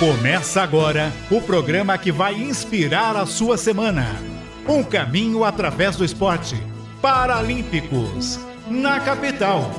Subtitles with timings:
[0.00, 4.16] Começa agora o programa que vai inspirar a sua semana.
[4.66, 6.56] Um caminho através do esporte.
[7.02, 9.70] Paralímpicos, na capital.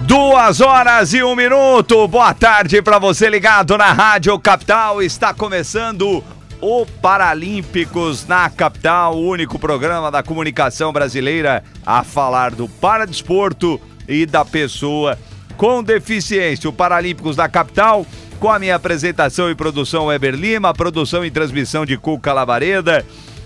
[0.00, 2.08] Duas horas e um minuto.
[2.08, 5.02] Boa tarde para você ligado na Rádio Capital.
[5.02, 6.24] Está começando
[6.60, 14.26] o Paralímpicos na Capital, o único programa da comunicação brasileira a falar do paradesporto e
[14.26, 15.18] da pessoa
[15.56, 16.68] com deficiência.
[16.68, 18.06] O Paralímpicos da Capital,
[18.40, 23.04] com a minha apresentação e produção Weber Lima, produção e transmissão de Cuca Lavareda,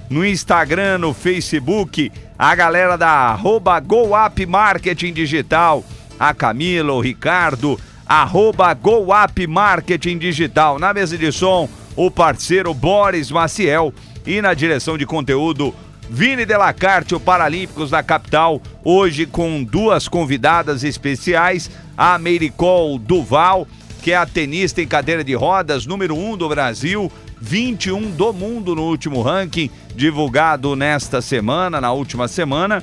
[0.09, 5.84] no Instagram, no Facebook, a galera da arroba GoUp Marketing Digital
[6.19, 10.79] a Camila, o Ricardo, arroba GoUp Marketing Digital.
[10.79, 13.93] Na mesa de som, o parceiro Boris Maciel
[14.25, 15.75] e na direção de conteúdo,
[16.09, 23.67] Vini Delacarte, o Paralímpicos da capital, hoje com duas convidadas especiais, a Meiricol Duval,
[24.00, 28.33] que é a tenista em cadeira de rodas, número 1 um do Brasil, 21 do
[28.33, 32.80] mundo no último ranking, divulgado nesta semana, na última semana.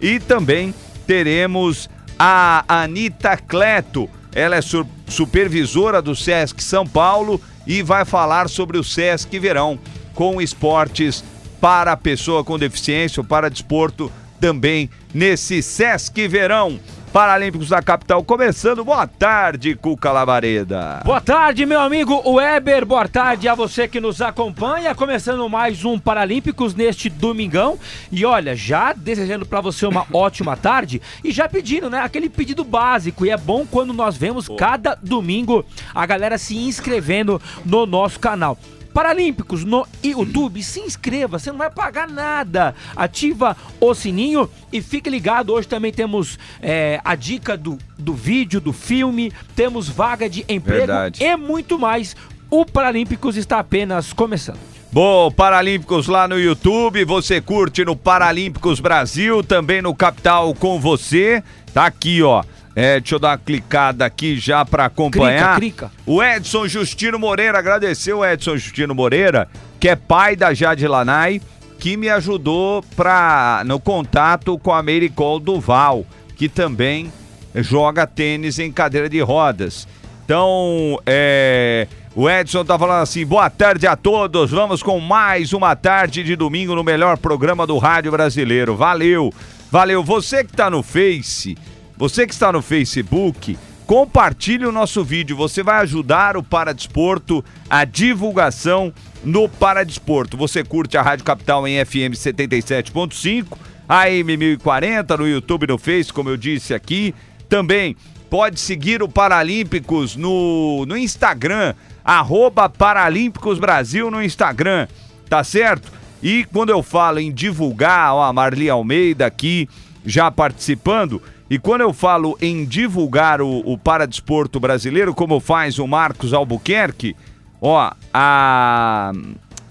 [0.00, 0.72] E também
[1.08, 4.08] teremos a Anita Cleto.
[4.34, 9.78] Ela é su supervisora do Sesc São Paulo e vai falar sobre o Sesc Verão
[10.14, 11.22] com esportes
[11.60, 14.10] para pessoa com deficiência ou para desporto
[14.40, 16.80] também nesse Sesc Verão.
[17.14, 18.84] Paralímpicos da capital começando.
[18.84, 21.00] Boa tarde, Cuca Lavareda.
[21.04, 22.84] Boa tarde, meu amigo Weber.
[22.84, 24.96] Boa tarde a você que nos acompanha.
[24.96, 27.78] Começando mais um Paralímpicos neste domingão.
[28.10, 32.64] E olha, já desejando para você uma ótima tarde e já pedindo, né, aquele pedido
[32.64, 33.24] básico.
[33.24, 38.58] E é bom quando nós vemos cada domingo a galera se inscrevendo no nosso canal.
[38.94, 40.62] Paralímpicos no YouTube.
[40.62, 42.76] Se inscreva, você não vai pagar nada.
[42.94, 45.52] Ativa o sininho e fique ligado.
[45.52, 50.78] Hoje também temos é, a dica do, do vídeo, do filme, temos vaga de emprego
[50.78, 51.24] Verdade.
[51.24, 52.14] e muito mais.
[52.48, 54.60] O Paralímpicos está apenas começando.
[54.92, 61.42] Bom, Paralímpicos lá no YouTube, você curte no Paralímpicos Brasil, também no Capital com você.
[61.72, 62.44] Tá aqui, ó.
[62.76, 65.60] É, deixa eu dar uma clicada aqui já para acompanhar.
[65.60, 65.92] Clica, clica.
[66.04, 69.48] O Edson Justino Moreira, agradeceu o Edson Justino Moreira,
[69.78, 71.40] que é pai da Jade Lanai,
[71.78, 76.04] que me ajudou pra, no contato com a Mericol Duval,
[76.36, 77.12] que também
[77.54, 79.86] joga tênis em cadeira de rodas.
[80.24, 81.86] Então, é,
[82.16, 84.50] o Edson tá falando assim: boa tarde a todos.
[84.50, 88.74] Vamos com mais uma tarde de domingo no melhor programa do rádio brasileiro.
[88.74, 89.32] Valeu,
[89.70, 90.02] valeu.
[90.02, 91.56] Você que tá no Face
[91.96, 93.56] você que está no Facebook,
[93.86, 95.36] compartilhe o nosso vídeo.
[95.36, 100.36] Você vai ajudar o Paradesporto, a divulgação no Paradesporto.
[100.36, 103.56] Você curte a Rádio Capital em FM 77.5,
[103.88, 107.14] AM 1040 no YouTube, no Face, como eu disse aqui.
[107.48, 107.96] Também
[108.28, 111.74] pode seguir o Paralímpicos no, no Instagram,
[112.04, 114.88] arroba Paralímpicos Brasil no Instagram,
[115.28, 115.92] tá certo?
[116.22, 119.68] E quando eu falo em divulgar, ó, a Marli Almeida aqui
[120.04, 125.86] já participando, e quando eu falo em divulgar o, o paradesporto brasileiro, como faz o
[125.86, 127.14] Marcos Albuquerque,
[127.60, 129.12] ó, a,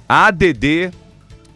[0.08, 0.92] ADD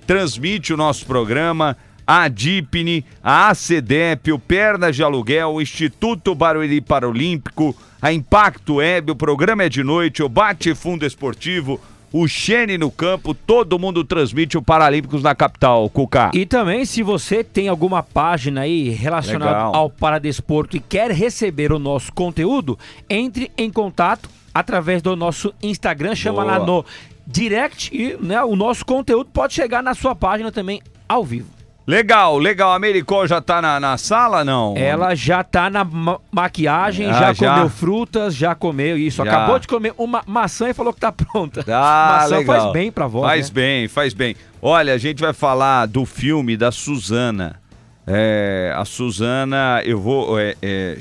[0.08, 6.82] transmite o nosso programa, a DIPNE, a ACDEP, o Pernas de Aluguel, o Instituto Barueri
[6.82, 11.80] Paralímpico, a Impacto Web, o programa é de noite, o Bate Fundo Esportivo,
[12.12, 16.32] o Xene no campo, todo mundo transmite o Paralímpicos na capital, Cuca.
[16.34, 19.76] E também, se você tem alguma página aí relacionada Legal.
[19.76, 22.78] ao Paradesporto e quer receber o nosso conteúdo,
[23.10, 26.58] entre em contato através do nosso Instagram, chama Boa.
[26.58, 26.86] lá no
[27.26, 31.57] direct e né, o nosso conteúdo pode chegar na sua página também ao vivo.
[31.88, 32.74] Legal, legal.
[32.74, 34.76] A Mericol já tá na, na sala, não?
[34.76, 39.24] Ela já tá na ma maquiagem, ah, já, já, comeu frutas, já comeu isso.
[39.24, 39.32] Já.
[39.32, 41.64] Acabou de comer uma maçã e falou que tá pronta.
[41.80, 42.60] Ah, maçã legal.
[42.60, 43.54] faz bem pra voz, Faz né?
[43.54, 44.36] bem, faz bem.
[44.62, 47.62] Olha, a gente vai falar do filme da Suzana.
[48.06, 50.38] É, a Suzana, eu vou...
[50.38, 50.98] É, é,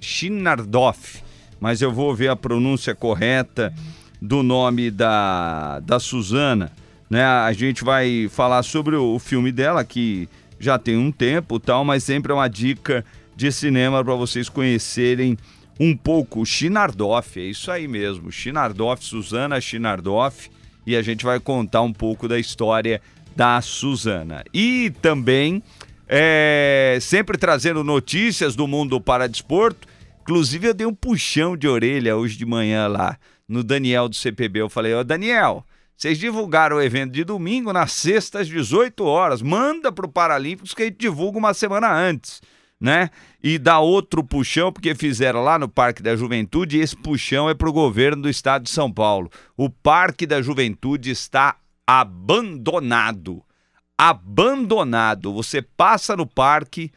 [0.00, 1.22] Shinardoff,
[1.60, 3.72] mas eu vou ver a pronúncia correta
[4.20, 6.72] do nome da, da Suzana
[7.10, 7.24] né?
[7.24, 10.28] A gente vai falar sobre o, filme dela que
[10.60, 13.04] já tem um tempo, tal, mas sempre é uma dica
[13.34, 15.36] de cinema para vocês conhecerem
[15.78, 20.50] um pouco Chinardoff, é isso aí mesmo, Chinardoff, Suzana Chinardoff,
[20.86, 23.00] e a gente vai contar um pouco da história
[23.34, 24.44] da Suzana.
[24.52, 25.62] E também
[26.06, 29.88] é, sempre trazendo notícias do mundo do paradesporto,
[30.20, 33.16] inclusive eu dei um puxão de orelha hoje de manhã lá
[33.48, 35.64] no Daniel do CPB, eu falei, ó Daniel,
[36.00, 39.42] Vocês divulgaram o evento de domingo nas sextas, 18 horas.
[39.42, 42.40] Manda para o Paralímpicos que a gente divulga uma semana antes,
[42.80, 43.10] né?
[43.42, 47.54] E dá outro puxão, porque fizeram lá no Parque da Juventude, e esse puxão é
[47.54, 49.30] para o governo do estado de São Paulo.
[49.54, 51.56] O Parque da Juventude está
[51.86, 53.44] abandonado.
[53.98, 55.34] Abandonado.
[55.34, 56.90] Você passa no parque,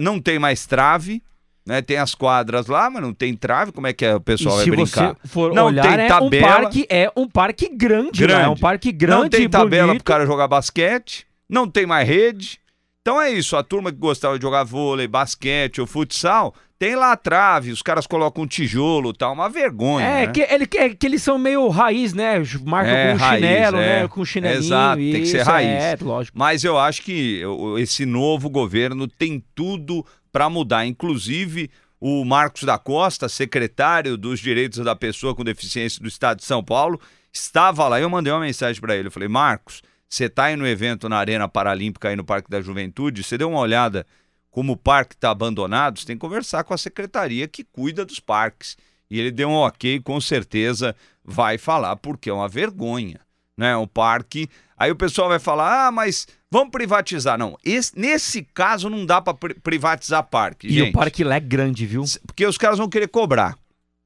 [0.00, 1.20] não tem mais trave
[1.66, 1.82] né?
[1.82, 3.72] Tem as quadras lá, mas não tem trave.
[3.72, 5.16] Como é que é, o pessoal e vai se brincar?
[5.20, 6.46] você for não olhar, tem é tabela.
[6.46, 8.26] um parque é um parque grande, né?
[8.28, 8.44] Grande.
[8.44, 10.02] é um parque grande, não tem tabela bonito.
[10.04, 12.60] pro cara jogar basquete, não tem mais rede.
[13.02, 17.12] Então é isso, a turma que gostava de jogar vôlei, basquete ou futsal, tem lá
[17.12, 20.32] a trave, os caras colocam um tijolo, tá uma vergonha, É, né?
[20.32, 22.42] que, ele, que, que eles são meio raiz, né?
[22.64, 24.02] Marca É, com raiz, chinelo, é.
[24.02, 24.08] né?
[24.08, 24.58] Com chinelinho.
[24.58, 25.68] Exato, tem que ser isso, raiz.
[25.84, 26.36] É, lógico.
[26.36, 30.04] Mas eu acho que o- esse novo governo tem tudo
[30.36, 36.08] para mudar, inclusive o Marcos da Costa, secretário dos Direitos da Pessoa com Deficiência do
[36.08, 37.00] Estado de São Paulo,
[37.32, 37.98] estava lá.
[37.98, 39.08] Eu mandei uma mensagem para ele.
[39.08, 42.60] Eu falei, Marcos, você está aí no evento na Arena Paralímpica, aí no Parque da
[42.60, 44.06] Juventude, você deu uma olhada
[44.50, 48.20] como o parque está abandonado, você tem que conversar com a secretaria que cuida dos
[48.20, 48.76] parques.
[49.10, 50.94] E ele deu um ok, com certeza
[51.24, 53.20] vai falar, porque é uma vergonha,
[53.56, 53.76] né?
[53.76, 54.48] O parque.
[54.76, 57.38] Aí o pessoal vai falar, ah, mas vamos privatizar.
[57.38, 60.90] Não, esse- nesse caso não dá para privatizar parque, E gente.
[60.90, 62.04] o parque lá é grande, viu?
[62.26, 63.56] Porque os caras vão querer cobrar.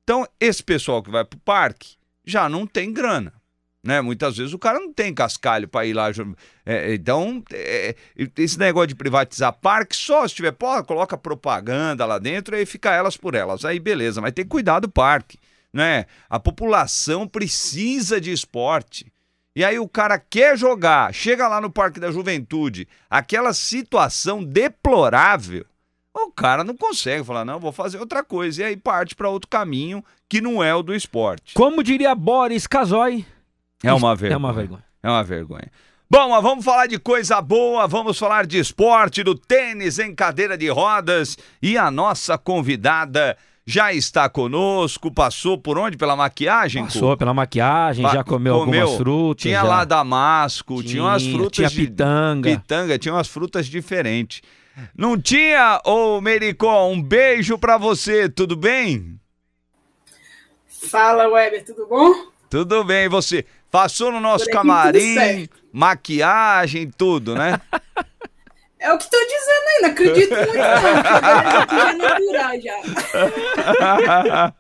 [0.05, 3.33] Então, esse pessoal que vai pro parque já não tem grana.
[3.83, 3.99] Né?
[4.03, 6.13] Muitas vezes o cara não tem cascalho para ir lá.
[6.13, 6.37] ju-
[6.67, 7.95] é, então, é,
[8.37, 12.93] esse negócio de privatizar parque, só se tiver, pô, coloca propaganda lá dentro e fica
[12.93, 13.65] elas por elas.
[13.65, 15.39] Aí beleza, mas tem que cuidar do parque.
[15.73, 16.05] Né?
[16.29, 19.11] A população precisa de esporte.
[19.55, 25.67] E aí o cara quer jogar, chega lá no Parque da Juventude, aquela situação deplorável,
[26.15, 28.63] o cara não consegue falar, não, vou fazer outra coisa.
[28.63, 31.55] E aí parte para outro caminho que não é o do esporte.
[31.55, 33.25] Como diria Boris Casoy.
[33.83, 34.35] É uma vergonha.
[34.35, 34.85] É uma vergonha.
[35.03, 35.73] É uma vergonha.
[36.11, 40.59] Bom, mas vamos falar de coisa boa, vamos falar de esporte, do tênis em cadeira
[40.59, 41.39] de rodas.
[41.63, 43.37] E a nossa convidada
[43.71, 45.97] já está conosco, passou por onde?
[45.97, 46.83] Pela maquiagem?
[46.87, 46.93] Cu?
[46.93, 49.43] Passou pela maquiagem, Pa- já comeu, algumas frutas.
[49.43, 49.63] Tinha já.
[49.63, 52.51] lá damasco, tinha, umas Tinha, frutas tinha de pitanga.
[52.51, 54.43] pitanga, tinha umas frutas diferentes.
[54.97, 59.19] Não tinha, ô Mericó, um beijo pra você, tudo bem?
[60.91, 62.13] Fala, Weber, tudo bom?
[62.49, 63.45] Tudo bem, e você?
[63.71, 67.61] Passou no nosso camarim, tudo maquiagem, tudo, né?
[68.81, 70.57] É o que tô dizendo aí, não acredito muito
[71.99, 74.55] não, eu já já.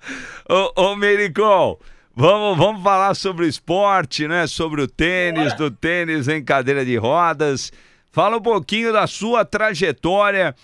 [0.77, 1.79] ô, ô Mericó,
[2.15, 4.47] vamos, vamos falar sobre o esporte, né?
[4.47, 7.73] Sobre o tênis, do tênis em cadeira de rodas.
[8.13, 10.55] Fala um pouquinho da sua trajetória,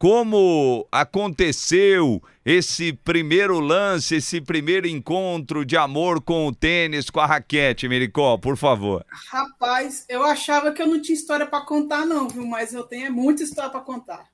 [0.00, 7.26] como aconteceu esse primeiro lance, esse primeiro encontro de amor com o tênis, com a
[7.26, 9.04] raquete, Mericó, por favor.
[9.28, 12.46] Rapaz, eu achava que eu não tinha história pra contar não, viu?
[12.46, 14.26] Mas eu tenho muita história pra contar.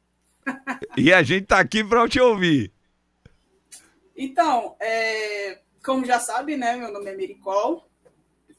[0.97, 2.73] E a gente tá aqui pra te ouvir.
[4.17, 7.85] Então, é, como já sabe, né, meu nome é Miricol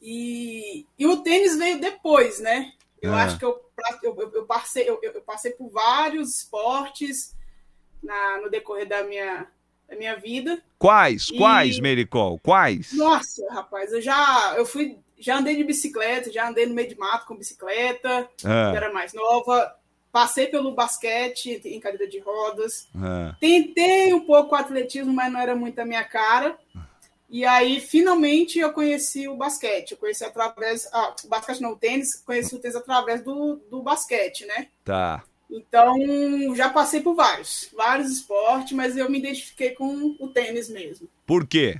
[0.01, 2.74] e, e o tênis veio depois, né?
[3.01, 3.23] Eu Ah.
[3.23, 3.59] acho que eu,
[4.03, 7.35] eu, eu- passei, eu, eu passei por vários esportes
[8.01, 9.47] na, no decorrer da minha,
[9.89, 10.61] da minha vida.
[10.79, 11.29] Quais?
[11.31, 12.39] E- Quais, Mericol?
[12.39, 12.94] Quais?
[12.94, 16.97] Nossa, rapaz, eu já eu fui, já andei de bicicleta, já andei no meio de
[16.97, 19.75] mato com bicicleta, Ah, era mais nova.
[20.11, 22.87] Passei pelo basquete em cadeira de rodas.
[22.95, 23.35] ah.
[23.39, 26.57] Tentei um pouco o atletismo, mas não era muito a minha cara.
[27.30, 29.92] E aí, finalmente, eu conheci o basquete.
[29.92, 30.88] Eu conheci através.
[30.94, 32.16] Ah, o basquete não, o tênis.
[32.16, 34.69] Conheci o tênis através do, do basquete, né?
[34.86, 35.24] Tá.
[35.50, 35.96] Então,
[36.56, 41.07] já passei por vários, vários esportes, mas eu me identifiquei com o tênis mesmo.
[41.26, 41.80] Por quê?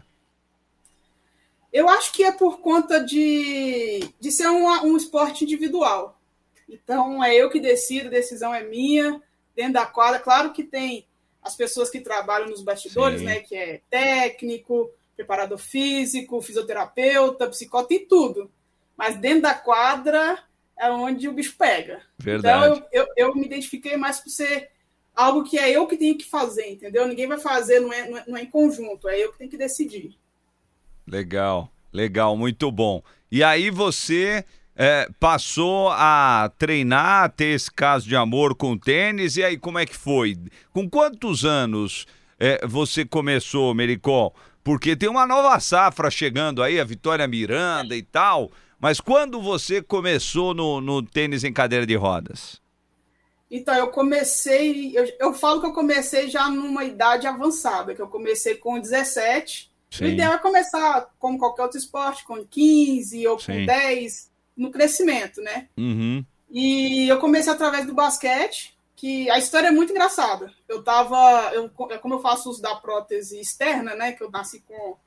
[1.72, 6.20] Eu acho que é por conta de, de ser um, um esporte individual.
[6.68, 9.22] Então, é eu que decido, a decisão é minha,
[9.56, 10.20] dentro da quadra.
[10.20, 11.06] Claro que tem
[11.42, 13.25] as pessoas que trabalham nos bastidores, Sim.
[13.25, 13.39] né?
[13.42, 18.51] Que é técnico, preparador físico, fisioterapeuta, psicólogo, tem tudo.
[18.95, 20.39] Mas dentro da quadra
[20.79, 22.01] é onde o bicho pega.
[22.17, 22.77] Verdade.
[22.77, 24.69] Então, eu, eu, eu me identifiquei mais por ser
[25.15, 27.07] algo que é eu que tenho que fazer, entendeu?
[27.07, 29.50] Ninguém vai fazer, não é, não é, não é em conjunto, é eu que tenho
[29.50, 30.15] que decidir.
[31.07, 33.01] Legal, legal, muito bom.
[33.31, 34.45] E aí você
[34.75, 39.57] é, passou a treinar, a ter esse caso de amor com o tênis, e aí
[39.57, 40.38] como é que foi?
[40.71, 42.05] Com quantos anos
[42.39, 44.31] é, você começou, Mericó?
[44.67, 49.81] Porque tem uma nova safra chegando aí, a Vitória Miranda e tal, mas quando você
[49.81, 52.62] começou no, no tênis em cadeira de rodas?
[53.50, 58.09] Então, eu comecei, eu, eu falo que eu comecei já numa idade avançada, que eu
[58.09, 60.03] comecei com 17, Sim.
[60.03, 63.59] O ideal é começar, como qualquer outro esporte, com 15 ou Sim.
[63.59, 65.69] com 10, no crescimento, né?
[65.77, 66.25] Uhum.
[66.51, 70.51] E eu comecei através do basquete, que a história é muito engraçada.
[70.68, 74.98] Eu tava, eu, como eu faço uso da prótese externa, né, que eu nasci com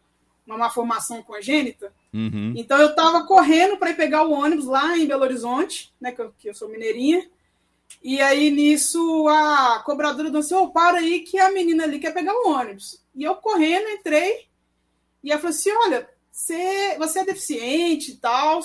[0.46, 2.54] uma malformação congênita, uhum.
[2.56, 6.22] então eu tava correndo para ir pegar o ônibus lá em Belo Horizonte, né, que
[6.22, 7.28] eu, que eu sou mineirinha,
[8.00, 12.32] e aí nisso a cobradora dançou, oh, para aí que a menina ali quer pegar
[12.32, 13.02] o ônibus.
[13.14, 14.46] E eu correndo, entrei,
[15.22, 18.60] e ela falou assim, olha, você, você é deficiente e tal,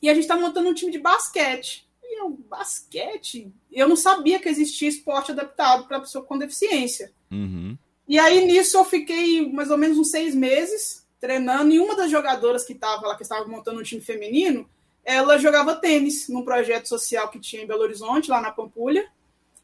[0.00, 1.87] e a gente está montando um time de basquete.
[2.18, 3.52] Eu, basquete?
[3.70, 7.12] Eu não sabia que existia esporte adaptado para pessoa com deficiência.
[7.30, 7.76] Uhum.
[8.06, 11.72] E aí, nisso, eu fiquei mais ou menos uns seis meses treinando.
[11.72, 14.68] E uma das jogadoras que estava lá, que estava montando um time feminino,
[15.04, 19.08] ela jogava tênis num projeto social que tinha em Belo Horizonte, lá na Pampulha.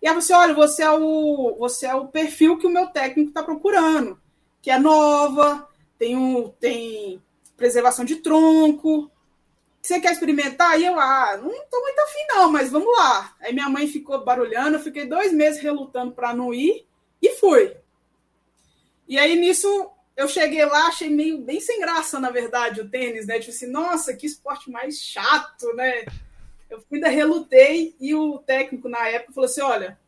[0.01, 2.87] E ela falou assim: olha, você é o, você é o perfil que o meu
[2.89, 4.21] técnico está procurando,
[4.61, 5.69] que é nova,
[5.99, 7.23] tem, um, tem
[7.57, 9.11] preservação de tronco,
[9.87, 10.71] você quer experimentar?
[10.71, 13.37] Aí eu, ah, não tô muito afim não, mas vamos lá.
[13.41, 16.87] Aí minha mãe ficou barulhando, eu fiquei dois meses relutando para não ir
[17.21, 17.77] e fui.
[19.07, 23.27] E aí nisso eu cheguei lá, achei meio bem sem graça, na verdade, o tênis,
[23.27, 23.39] né?
[23.39, 26.07] Tipo assim, nossa, que esporte mais chato, né?
[26.71, 29.99] Eu ainda relutei e o técnico na época falou assim: olha,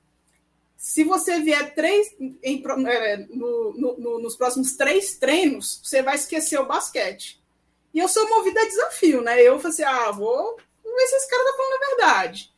[0.76, 6.14] se você vier três em, é, no, no, no, nos próximos três treinos, você vai
[6.14, 7.45] esquecer o basquete.
[7.97, 9.41] E eu sou movida a desafio, né?
[9.43, 12.53] Eu falei assim, ah, vou ver se esse cara tá falando a verdade.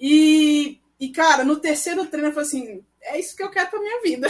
[0.00, 3.80] E, e, cara, no terceiro treino eu falei assim, é isso que eu quero pra
[3.80, 4.28] minha vida.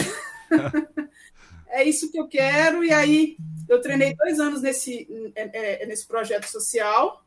[1.71, 2.83] é isso que eu quero.
[2.83, 3.37] E aí
[3.69, 5.07] eu treinei dois anos nesse,
[5.37, 7.25] é, é, nesse projeto social.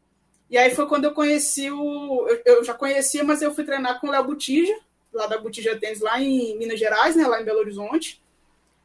[0.49, 2.27] E aí foi quando eu conheci o.
[2.27, 4.77] Eu, eu já conhecia, mas eu fui treinar com o Léo Botija,
[5.13, 7.25] lá da Botija Tênis, lá em Minas Gerais, né?
[7.25, 8.21] Lá em Belo Horizonte.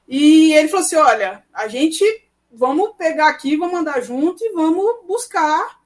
[0.06, 2.23] E ele falou assim: olha, a gente
[2.54, 5.80] vamos pegar aqui, vamos andar junto e vamos buscar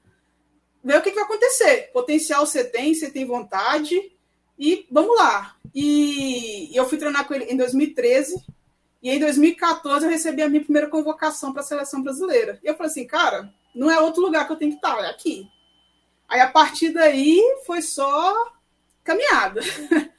[0.82, 1.90] ver o que, que vai acontecer.
[1.92, 4.12] Potencial você tem, você tem vontade
[4.58, 5.56] e vamos lá.
[5.74, 8.44] E, eu fui treinar com ele em 2013
[9.02, 12.58] e em 2014 eu recebi a minha primeira convocação para a seleção brasileira.
[12.62, 15.08] E eu falei assim, cara, não é outro lugar que eu tenho que estar, é
[15.08, 15.46] aqui.
[16.28, 18.52] Aí a partir daí foi só
[19.04, 19.60] caminhada.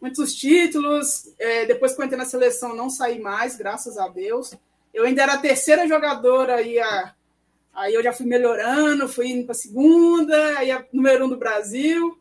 [0.00, 1.32] Muitos títulos.
[1.38, 4.52] É, depois que eu entrei na seleção, não saí mais, graças a Deus.
[4.94, 7.12] Eu ainda era a terceira jogadora, aí, a,
[7.74, 11.36] aí eu já fui melhorando, fui indo para a segunda, aí a número um do
[11.36, 12.16] Brasil.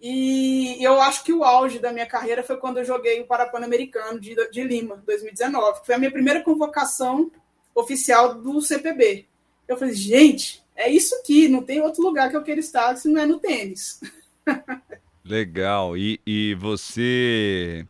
[0.00, 4.20] E eu acho que o auge da minha carreira foi quando eu joguei o Parapan-Americano
[4.20, 7.30] de, de Lima, 2019, que foi a minha primeira convocação
[7.74, 9.26] oficial do CPB.
[9.66, 13.08] Eu falei, gente, é isso aqui, não tem outro lugar que eu queira estar se
[13.08, 14.00] não é no tênis.
[15.24, 15.96] Legal.
[15.96, 17.86] E, e você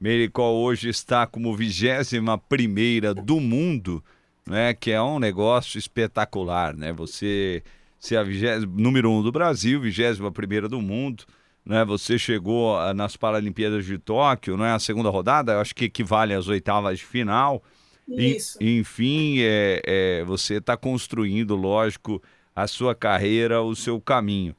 [0.00, 4.02] Mericol hoje está como vigésima primeira do mundo,
[4.46, 4.72] né?
[4.72, 6.92] Que é um negócio espetacular, né?
[6.92, 7.62] Você
[7.98, 11.24] ser a vigésima, número um do Brasil, vigésima primeira do mundo,
[11.66, 11.84] né?
[11.84, 15.52] Você chegou ah, nas Paralimpíadas de Tóquio, não é a segunda rodada?
[15.52, 17.62] Eu acho que equivale às oitavas de final.
[18.08, 18.56] Isso.
[18.60, 22.22] E, enfim, é, é você está construindo, lógico,
[22.54, 24.54] a sua carreira, o seu caminho.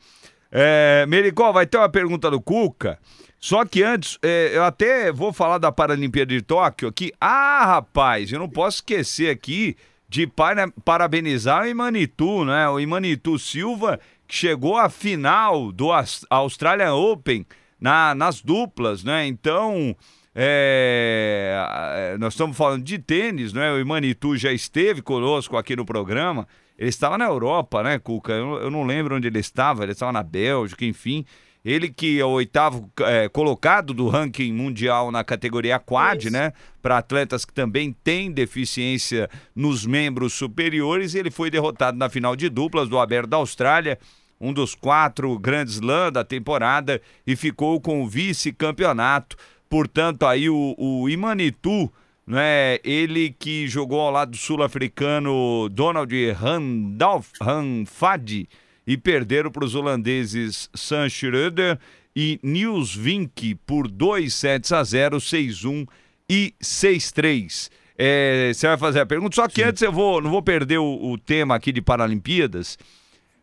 [0.52, 3.00] É, Mericol, vai ter uma pergunta do Cuca.
[3.40, 7.14] Só que antes, é, eu até vou falar da Paralimpíada de Tóquio aqui.
[7.22, 9.78] Ah, rapaz, eu não posso esquecer aqui
[10.10, 12.68] de para, parabenizar o Imanitu, né?
[12.68, 15.90] O Imanitu Silva, que chegou à final do
[16.30, 17.46] Australian Open
[17.80, 19.26] na, nas duplas, né?
[19.28, 19.96] Então,
[20.36, 23.72] é, nós estamos falando de tênis, né?
[23.72, 26.48] O Imanitu já esteve conosco aqui no programa.
[26.80, 28.32] Ele estava na Europa, né, Cuca?
[28.32, 31.26] Eu, eu não lembro onde ele estava, ele estava na Bélgica, enfim.
[31.64, 36.32] Ele que é o oitavo é, colocado do ranking mundial na categoria quad, Isso.
[36.32, 36.54] né?
[36.82, 42.48] Para atletas que também têm deficiência nos membros superiores, ele foi derrotado na final de
[42.48, 44.00] duplas do Aberto da Austrália,
[44.40, 49.36] um dos quatro grandes slam da temporada, e ficou com o vice-campeonato.
[49.70, 51.92] Portanto, aí o, o Imanitu,
[52.30, 52.78] né?
[52.84, 58.48] Ele que jogou ao lado do sul-africano Donald Randolph Ranfadi
[58.86, 61.80] e perderam para os holandeses Sam Schroeder
[62.16, 65.88] e Niels Vink por 2 sets a 0, 6-1
[66.30, 67.72] e 6-3.
[67.98, 69.70] É, você vai fazer a pergunta, só que Sim.
[69.70, 72.78] antes eu vou, não vou perder o, o tema aqui de Paralimpíadas.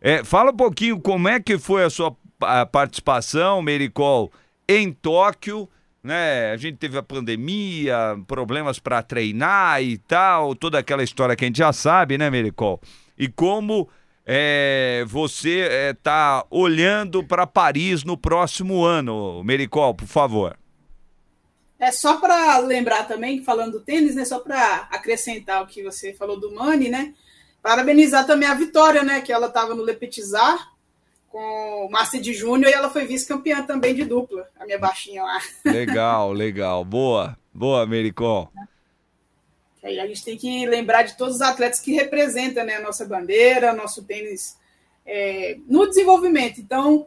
[0.01, 4.31] É, fala um pouquinho como é que foi a sua a participação, Mericol,
[4.69, 5.69] em Tóquio.
[6.07, 6.53] Né?
[6.53, 11.49] A gente teve a pandemia, problemas para treinar e tal, toda aquela história que a
[11.49, 12.81] gente já sabe, né, Mericol?
[13.19, 13.89] E como
[14.25, 20.57] é, você está é, olhando para Paris no próximo ano, Mericol, por favor?
[21.77, 24.25] É só para lembrar também, falando do tênis, né?
[24.25, 27.15] Só para acrescentar o que você falou do Mani, né?
[27.61, 29.21] Parabenizar também a Vitória, né?
[29.21, 30.73] Que ela estava no Lepetizar
[31.37, 35.39] com Márcia de Júnior e ela foi vice-campeã também de dupla, a minha baixinha lá.
[35.67, 36.83] Legal, legal.
[36.83, 38.49] Boa, boa, Americon.
[39.85, 43.05] Aí a gente tem que lembrar de todos os atletas que representam né, a nossa
[43.05, 44.57] bandeira, nosso tênis
[45.05, 46.59] é, no desenvolvimento.
[46.59, 47.07] Então,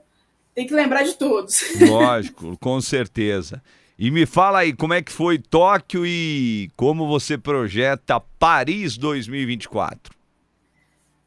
[0.53, 1.63] tem que lembrar de todos.
[1.89, 3.63] Lógico, com certeza.
[3.97, 10.18] E me fala aí, como é que foi Tóquio e como você projeta Paris 2024?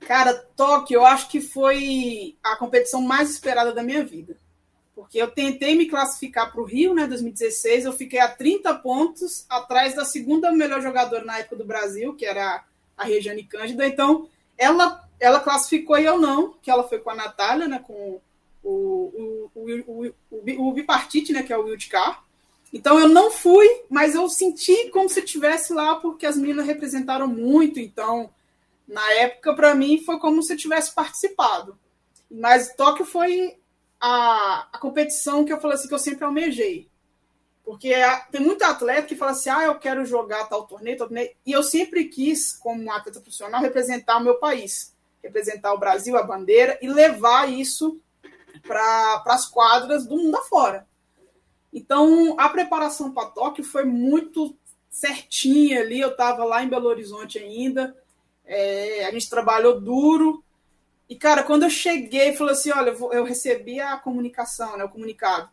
[0.07, 4.37] Cara, Tóquio, eu acho que foi a competição mais esperada da minha vida.
[4.95, 9.47] Porque eu tentei me classificar para o Rio, né, 2016, eu fiquei a 30 pontos
[9.49, 12.65] atrás da segunda melhor jogadora na época do Brasil, que era
[12.97, 13.87] a Regiane Cândida.
[13.87, 14.29] Então,
[14.59, 18.21] ela, ela classificou e eu não, que ela foi com a Natália, né, com
[18.63, 22.23] o, o, o, o, o, bipartite, né, que é o Wildcar.
[22.73, 27.27] Então eu não fui, mas eu senti como se estivesse lá, porque as meninas representaram
[27.27, 27.79] muito.
[27.79, 28.31] Então,
[28.93, 31.79] na época, para mim, foi como se eu tivesse participado.
[32.31, 33.59] Mas Tóquio foi
[33.99, 36.91] a, a competição que eu falei assim, que eu sempre almejei.
[37.65, 37.95] Porque
[38.31, 41.31] tem muito atleta que fala assim: ah, eu quero jogar tal torneio, tal torneio.
[41.47, 46.23] E eu sempre quis, como atleta profissional, representar o meu país, representar o Brasil, a
[46.23, 47.99] bandeira, e levar isso
[48.63, 50.87] para as quadras do mundo afora.
[51.73, 54.55] Então, a preparação para Tóquio foi muito
[54.91, 55.99] certinha ali.
[55.99, 57.97] Eu estava lá em Belo Horizonte ainda.
[58.47, 60.43] É, a gente trabalhou duro.
[61.09, 65.51] E, cara, quando eu cheguei, falou assim: olha, eu recebi a comunicação, né, o comunicado,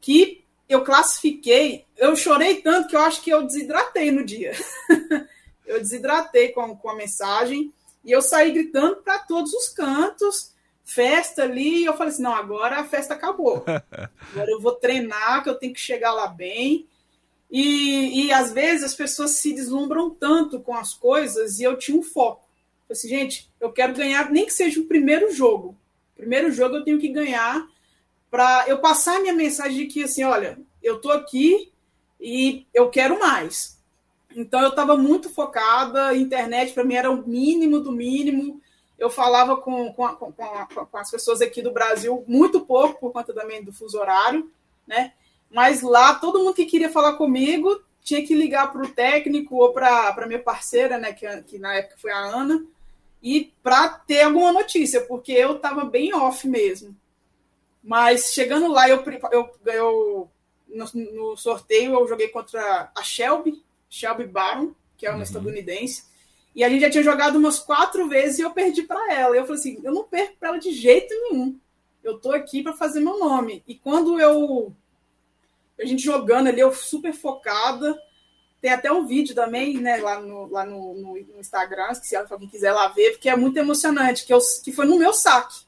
[0.00, 1.84] que eu classifiquei.
[1.96, 4.52] Eu chorei tanto que eu acho que eu desidratei no dia.
[5.66, 7.72] eu desidratei com, com a mensagem.
[8.04, 10.54] E eu saí gritando para todos os cantos
[10.86, 13.64] festa ali, e eu falei assim, não, agora a festa acabou.
[14.32, 16.86] Agora eu vou treinar, que eu tenho que chegar lá bem.
[17.56, 21.96] E, e às vezes as pessoas se deslumbram tanto com as coisas e eu tinha
[21.96, 22.44] um foco.
[22.86, 25.74] Eu assim, gente, eu quero ganhar, nem que seja o primeiro jogo.
[26.14, 27.66] Primeiro jogo eu tenho que ganhar
[28.30, 31.72] para eu passar a minha mensagem de que assim, olha, eu tô aqui
[32.20, 33.80] e eu quero mais.
[34.34, 38.60] Então eu estava muito focada, a internet para mim era o mínimo do mínimo
[38.98, 43.32] eu falava com, com, com, com, as pessoas aqui do Brasil muito pouco, por conta
[43.32, 44.50] também do fuso horário,
[44.86, 45.12] né?
[45.56, 49.72] Mas lá, todo mundo que queria falar comigo tinha que ligar para o técnico ou
[49.72, 51.14] para a minha parceira, né?
[51.14, 52.62] Que, que na época foi a Ana,
[53.22, 56.94] e para ter alguma notícia, porque eu estava bem off mesmo.
[57.82, 60.30] Mas chegando lá, eu, eu, eu
[60.68, 65.22] no, no, sorteio eu joguei contra a Shelby, Shelby Baron, que é uma uhum.
[65.22, 66.04] estadunidense.
[66.54, 69.34] E a gente já tinha jogado umas quatro vezes e eu perdi para ela.
[69.34, 71.58] Eu falei assim: eu não perco para ela de jeito nenhum.
[72.04, 73.64] Eu tô aqui para fazer meu nome.
[73.66, 74.76] E quando eu.
[75.80, 77.98] A gente jogando ali, eu super focada.
[78.60, 82.72] Tem até um vídeo também, né, lá no, lá no, no, Instagram, se alguém quiser
[82.72, 85.66] lá ver, porque é muito emocionante, que, eu, que foi no meu saque.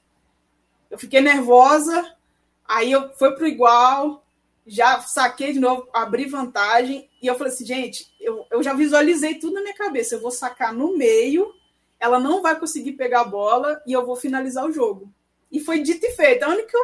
[0.90, 2.16] Eu fiquei nervosa,
[2.64, 4.24] aí eu foi pro igual,
[4.66, 9.34] já saquei de novo, abri vantagem, e eu falei assim, gente, eu, eu já visualizei
[9.34, 10.14] tudo na minha cabeça.
[10.14, 11.54] Eu vou sacar no meio,
[11.98, 15.12] ela não vai conseguir pegar a bola e eu vou finalizar o jogo.
[15.50, 16.44] E foi dito e feito.
[16.44, 16.78] A única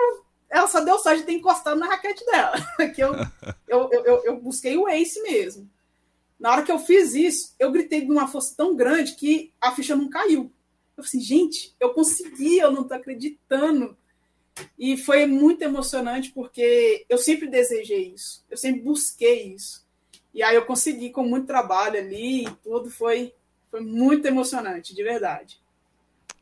[0.55, 2.55] ela só deu sorte de ter encostado na raquete dela.
[2.95, 3.13] que eu,
[3.67, 5.69] eu, eu, eu, busquei o ace mesmo.
[6.39, 9.73] Na hora que eu fiz isso, eu gritei de uma força tão grande que a
[9.73, 10.53] ficha não caiu.
[10.97, 13.97] Eu falei assim, gente, eu consegui, eu não tô acreditando.
[14.79, 19.85] E foi muito emocionante porque eu sempre desejei isso, eu sempre busquei isso.
[20.33, 23.35] E aí eu consegui com muito trabalho ali e tudo foi,
[23.73, 25.61] foi muito emocionante, de verdade.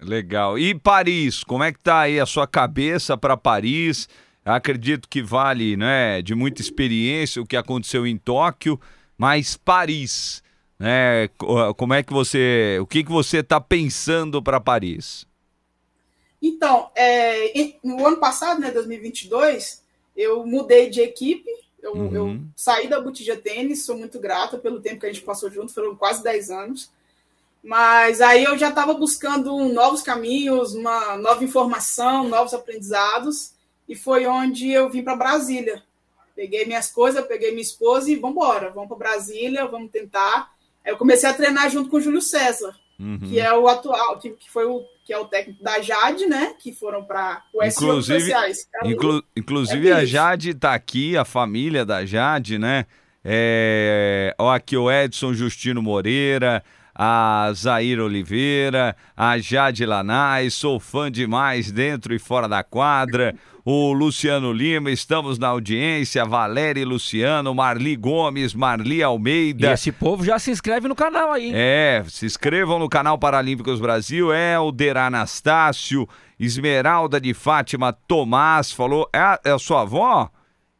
[0.02, 0.58] Legal.
[0.58, 4.08] E Paris, como é que tá aí a sua cabeça para Paris?
[4.44, 8.80] Acredito que vale, né, de muita experiência o que aconteceu em Tóquio,
[9.16, 10.42] mas Paris,
[10.78, 11.28] né?
[11.76, 15.24] Como é que você, o que que você está pensando para Paris?
[16.42, 17.52] Então, é,
[17.84, 19.84] no ano passado, né, 2022,
[20.16, 21.48] eu mudei de equipe,
[21.80, 22.14] eu, uhum.
[22.14, 25.72] eu saí da Botija Tênis, sou muito grata pelo tempo que a gente passou junto,
[25.72, 26.90] foram quase 10 anos.
[27.62, 33.52] Mas aí eu já estava buscando novos caminhos, uma nova informação, novos aprendizados,
[33.88, 35.82] e foi onde eu vim para Brasília.
[36.34, 40.50] Peguei minhas coisas, peguei minha esposa e vamos embora, vamos para Brasília, vamos tentar.
[40.84, 43.20] Aí eu comecei a treinar junto com o Júlio César, uhum.
[43.20, 46.54] que é o atual, que, que foi o que é o técnico da Jade, né?
[46.58, 48.32] Que foram para o inclusive,
[48.84, 52.86] inclu, inclusive é a Jade está aqui, a família da Jade, né?
[53.24, 56.62] É, ó, aqui o Edson Justino Moreira,
[56.94, 63.34] a Zair Oliveira, a Jade Lanai, sou fã demais dentro e fora da quadra.
[63.64, 69.70] O Luciano Lima, estamos na audiência, Valéria Luciano, Marli Gomes, Marli Almeida.
[69.70, 71.52] E esse povo já se inscreve no canal aí.
[71.54, 76.08] É, se inscrevam no canal Paralímpicos Brasil, Helder Anastácio,
[76.40, 80.28] Esmeralda de Fátima Tomás, falou, é a, é a sua avó?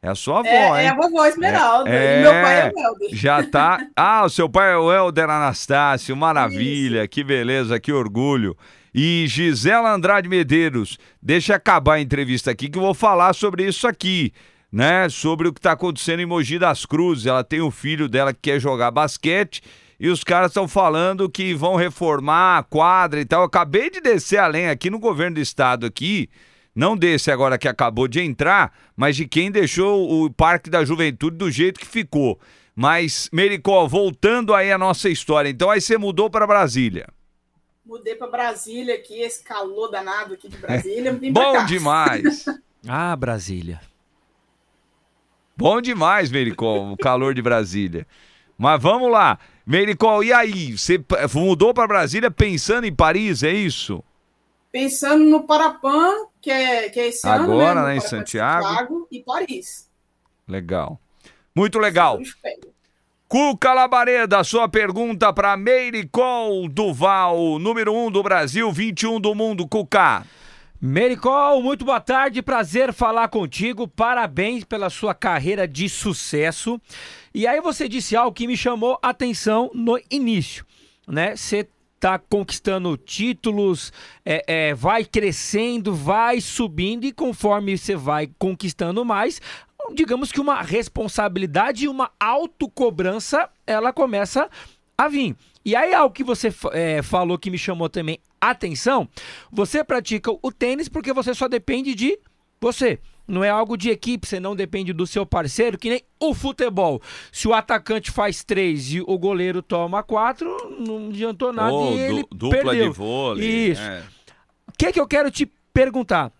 [0.05, 0.87] É a sua avó, é, hein?
[0.87, 1.88] É a vovó Esmeralda.
[1.88, 3.09] É, meu pai é o Helder.
[3.12, 3.87] Já tá.
[3.95, 6.17] Ah, o seu pai é o Helder Anastácio.
[6.17, 7.09] Maravilha, Isso.
[7.09, 8.57] que beleza, que orgulho.
[8.93, 13.87] E Gisela Andrade Medeiros, deixa acabar a entrevista aqui que eu vou falar sobre isso
[13.87, 14.33] aqui,
[14.73, 15.09] né?
[15.09, 17.27] Sobre o que está acontecendo em Mogi das Cruzes.
[17.27, 19.62] Ela tem um filho dela que quer jogar basquete
[20.01, 23.43] e os caras estão falando que vão reformar a quadra e tal.
[23.43, 26.29] Eu acabei de descer além aqui no governo do estado aqui
[26.74, 31.37] não desse agora que acabou de entrar, mas de quem deixou o Parque da Juventude
[31.37, 32.40] do jeito que ficou.
[32.74, 37.06] Mas, Mericó, voltando aí a nossa história, então aí você mudou para Brasília.
[37.85, 41.18] Mudei para Brasília aqui, esse calor danado aqui de Brasília.
[41.30, 42.46] Bom demais!
[42.88, 43.80] ah, Brasília.
[45.54, 48.06] Bom demais, Mericó, o calor de Brasília.
[48.56, 49.38] Mas vamos lá.
[49.66, 50.78] Mericó, e aí?
[50.78, 51.04] Você
[51.35, 54.02] mudou para Brasília pensando em Paris, é isso?
[54.70, 57.52] Pensando no Parapan que é, que é esse Agora, ano.
[57.52, 58.66] Agora, né, em Santiago.
[58.66, 59.09] Santiago.
[59.11, 59.88] E Paris.
[60.46, 61.00] Legal.
[61.55, 62.18] Muito legal.
[63.28, 69.66] Cuca Labareda, sua pergunta para Meiricol Duval, número 1 um do Brasil, 21 do mundo,
[69.66, 70.26] Cuca.
[70.81, 76.81] Mericol, muito boa tarde, prazer falar contigo, parabéns pela sua carreira de sucesso.
[77.33, 80.66] E aí você disse algo que me chamou a atenção no início,
[81.07, 81.37] né?
[81.37, 81.68] Você
[82.03, 83.93] tá conquistando títulos,
[84.25, 89.41] é, é, vai crescendo, vai subindo e conforme você vai conquistando mais,
[89.95, 94.51] digamos que uma responsabilidade e uma autocobrança ela começa
[94.99, 95.37] a vir.
[95.65, 99.09] E aí algo que você é, falou que me chamou também atenção,
[99.53, 102.19] você pratica o tênis porque você só depende de
[102.61, 106.35] você não é algo de equipe, você não depende do seu parceiro, que nem o
[106.35, 107.00] futebol.
[107.30, 111.98] Se o atacante faz três e o goleiro toma quatro, não adiantou nada oh, e
[111.98, 112.90] ele du dupla perdeu.
[112.90, 113.70] de vôlei.
[113.70, 113.82] Isso.
[113.82, 114.04] É.
[114.68, 116.32] O que é que eu quero te perguntar?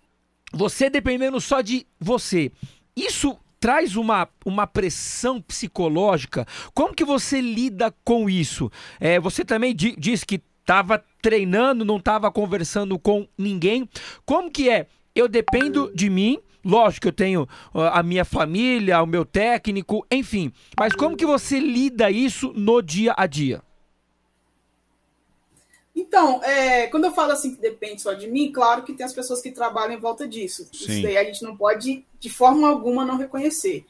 [0.53, 2.53] Você dependendo só de você,
[2.95, 6.47] isso traz uma, uma pressão psicológica?
[6.75, 8.71] Como que você lida com isso?
[8.99, 13.89] É, você também di disse que estava treinando, não estava conversando com ninguém.
[14.25, 14.87] Como que é?
[15.15, 20.53] Eu dependo de mim, Lógico que eu tenho a minha família, o meu técnico, enfim.
[20.79, 23.63] Mas como que você lida isso no dia a dia?
[25.95, 29.13] Então, é, quando eu falo assim que depende só de mim, claro que tem as
[29.13, 30.69] pessoas que trabalham em volta disso.
[30.73, 30.93] Sim.
[30.93, 33.85] Isso daí a gente não pode, de forma alguma, não reconhecer.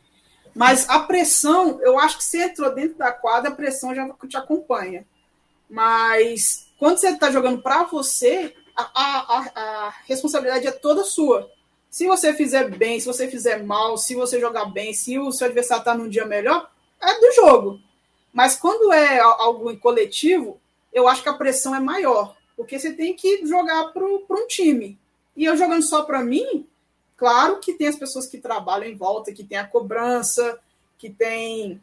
[0.55, 4.37] Mas a pressão, eu acho que você entrou dentro da quadra, a pressão já te
[4.37, 5.07] acompanha.
[5.71, 11.51] Mas quando você está jogando para você, a, a, a, responsabilidade é toda sua.
[11.93, 15.45] Se você fizer bem, se você fizer mal, se você jogar bem, se o seu
[15.45, 17.79] adversário está num dia melhor, é do jogo.
[18.33, 20.59] Mas quando é algo em coletivo,
[20.91, 24.99] eu acho que a pressão é maior, porque você tem que jogar para um time.
[25.37, 26.67] E eu jogando só para mim,
[27.15, 30.59] claro que tem as pessoas que trabalham em volta, que tem a cobrança,
[30.97, 31.79] que tem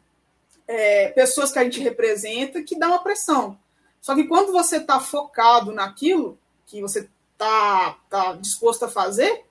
[0.66, 3.56] é, pessoas que a gente representa, que dá uma pressão.
[4.00, 9.44] Só que quando você está focado naquilo que você está tá disposto a fazer,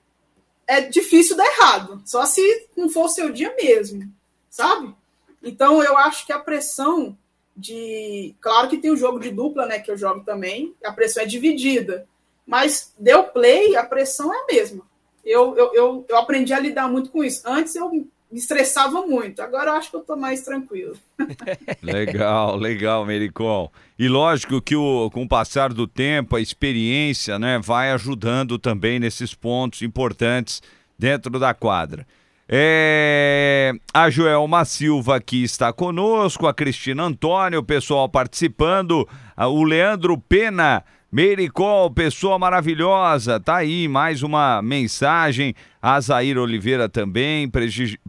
[0.70, 2.00] é difícil dar errado.
[2.06, 4.04] Só se não for o seu dia mesmo,
[4.48, 4.94] sabe?
[5.42, 7.18] Então eu acho que a pressão
[7.56, 8.36] de.
[8.40, 9.80] Claro que tem o jogo de dupla, né?
[9.80, 12.06] Que eu jogo também, a pressão é dividida.
[12.46, 14.88] Mas deu play, a pressão é a mesma.
[15.24, 17.42] Eu, eu, eu, eu aprendi a lidar muito com isso.
[17.44, 19.42] Antes eu me estressava muito.
[19.42, 20.96] Agora eu acho que eu tô mais tranquilo.
[21.82, 23.72] legal, legal, Mericol.
[23.98, 29.00] E lógico que o, com o passar do tempo, a experiência, né, vai ajudando também
[29.00, 30.62] nesses pontos importantes
[30.98, 32.06] dentro da quadra.
[32.48, 33.72] É...
[33.94, 40.84] A Joelma Silva aqui está conosco, a Cristina Antônio, o pessoal participando, o Leandro Pena
[41.12, 45.56] Meiricol, pessoa maravilhosa, tá aí mais uma mensagem.
[45.82, 47.50] A Zair Oliveira também,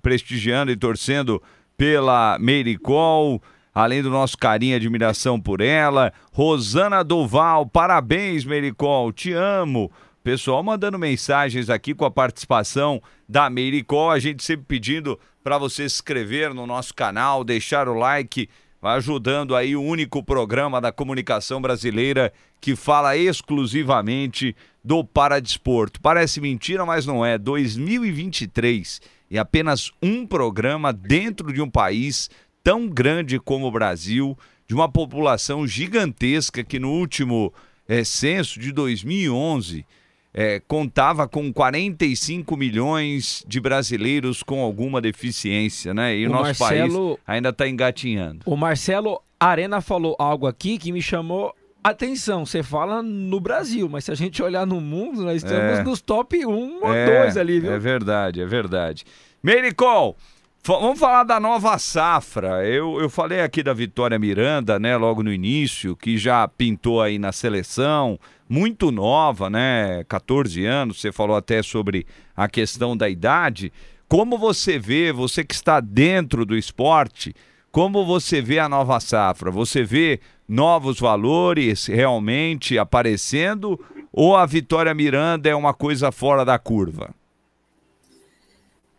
[0.03, 1.41] prestigiando e torcendo
[1.75, 3.41] pela Meiricol,
[3.73, 6.13] além do nosso carinho e admiração por ela.
[6.31, 9.91] Rosana Doval, parabéns, Meiricol, te amo.
[10.23, 15.89] Pessoal mandando mensagens aqui com a participação da Meiricol, a gente sempre pedindo para você
[15.89, 18.47] se inscrever no nosso canal, deixar o like,
[18.81, 26.01] ajudando aí o único programa da comunicação brasileira que fala exclusivamente do paradesporto.
[26.01, 27.37] Parece mentira, mas não é.
[27.37, 32.29] 2023 e apenas um programa dentro de um país
[32.63, 37.53] tão grande como o Brasil, de uma população gigantesca que no último
[37.87, 39.85] é, censo de 2011
[40.33, 46.15] é, contava com 45 milhões de brasileiros com alguma deficiência, né?
[46.15, 48.41] E o, o nosso Marcelo, país ainda está engatinhando.
[48.45, 52.45] O Marcelo Arena falou algo aqui que me chamou atenção.
[52.45, 56.01] Você fala no Brasil, mas se a gente olhar no mundo, nós estamos é, nos
[56.01, 57.73] top 1 ou é, 2 ali, viu?
[57.73, 59.03] É verdade, é verdade.
[59.43, 60.15] Mericol,
[60.63, 62.63] Vamos falar da nova safra.
[62.63, 67.17] Eu, eu falei aqui da Vitória Miranda, né, logo no início, que já pintou aí
[67.17, 68.19] na seleção,
[68.51, 70.99] muito nova, né, 14 anos.
[70.99, 73.71] Você falou até sobre a questão da idade.
[74.09, 77.33] Como você vê, você que está dentro do esporte,
[77.71, 79.49] como você vê a nova safra?
[79.49, 83.79] Você vê novos valores realmente aparecendo
[84.11, 87.15] ou a Vitória Miranda é uma coisa fora da curva?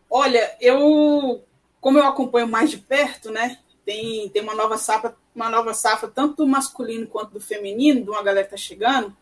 [0.08, 1.42] Olha, eu
[1.78, 3.58] como eu acompanho mais de perto, né?
[3.84, 8.08] Tem, tem uma nova safra, uma nova safra, tanto do masculino quanto do feminino, de
[8.08, 9.14] uma galera que tá chegando.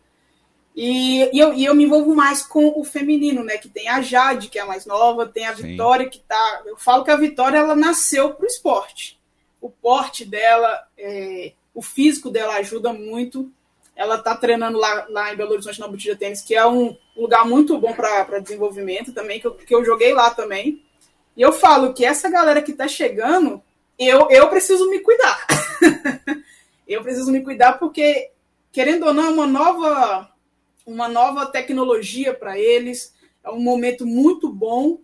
[0.75, 3.57] E, e, eu, e eu me envolvo mais com o feminino, né?
[3.57, 5.63] Que tem a Jade, que é a mais nova, tem a Sim.
[5.63, 6.61] Vitória, que tá.
[6.65, 9.19] Eu falo que a Vitória ela nasceu pro esporte.
[9.59, 13.51] O porte dela, é, o físico dela ajuda muito.
[13.95, 17.45] Ela tá treinando lá, lá em Belo Horizonte na Botija Tênis, que é um lugar
[17.45, 20.81] muito bom para desenvolvimento também, que eu, que eu joguei lá também.
[21.35, 23.61] E eu falo que essa galera que está chegando,
[23.99, 25.45] eu, eu preciso me cuidar.
[26.87, 28.31] eu preciso me cuidar porque,
[28.71, 30.30] querendo ou não, é uma nova,
[30.85, 33.13] uma nova tecnologia para eles,
[33.43, 34.99] é um momento muito bom.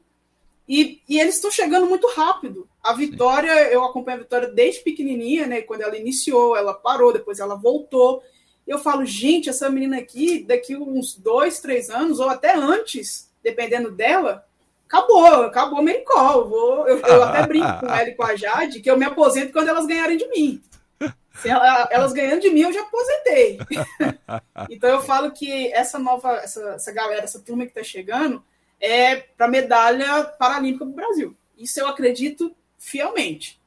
[0.68, 2.68] E, e eles estão chegando muito rápido.
[2.84, 5.62] A Vitória, eu acompanho a Vitória desde pequenininha, né?
[5.62, 8.22] Quando ela iniciou, ela parou, depois ela voltou.
[8.68, 13.92] Eu falo, gente, essa menina aqui, daqui uns dois, três anos, ou até antes, dependendo
[13.92, 14.46] dela,
[14.86, 16.40] acabou, acabou o Mericol.
[16.40, 19.06] Eu, vou, eu, eu até brinco com ela e com a Jade que eu me
[19.06, 20.62] aposento quando elas ganharem de mim.
[21.42, 23.60] Se ela, elas ganhando de mim, eu já aposentei.
[24.70, 28.44] então eu falo que essa nova, essa, essa galera, essa turma que está chegando,
[28.80, 31.36] é para medalha paralímpica do Brasil.
[31.58, 33.60] Isso eu acredito fielmente.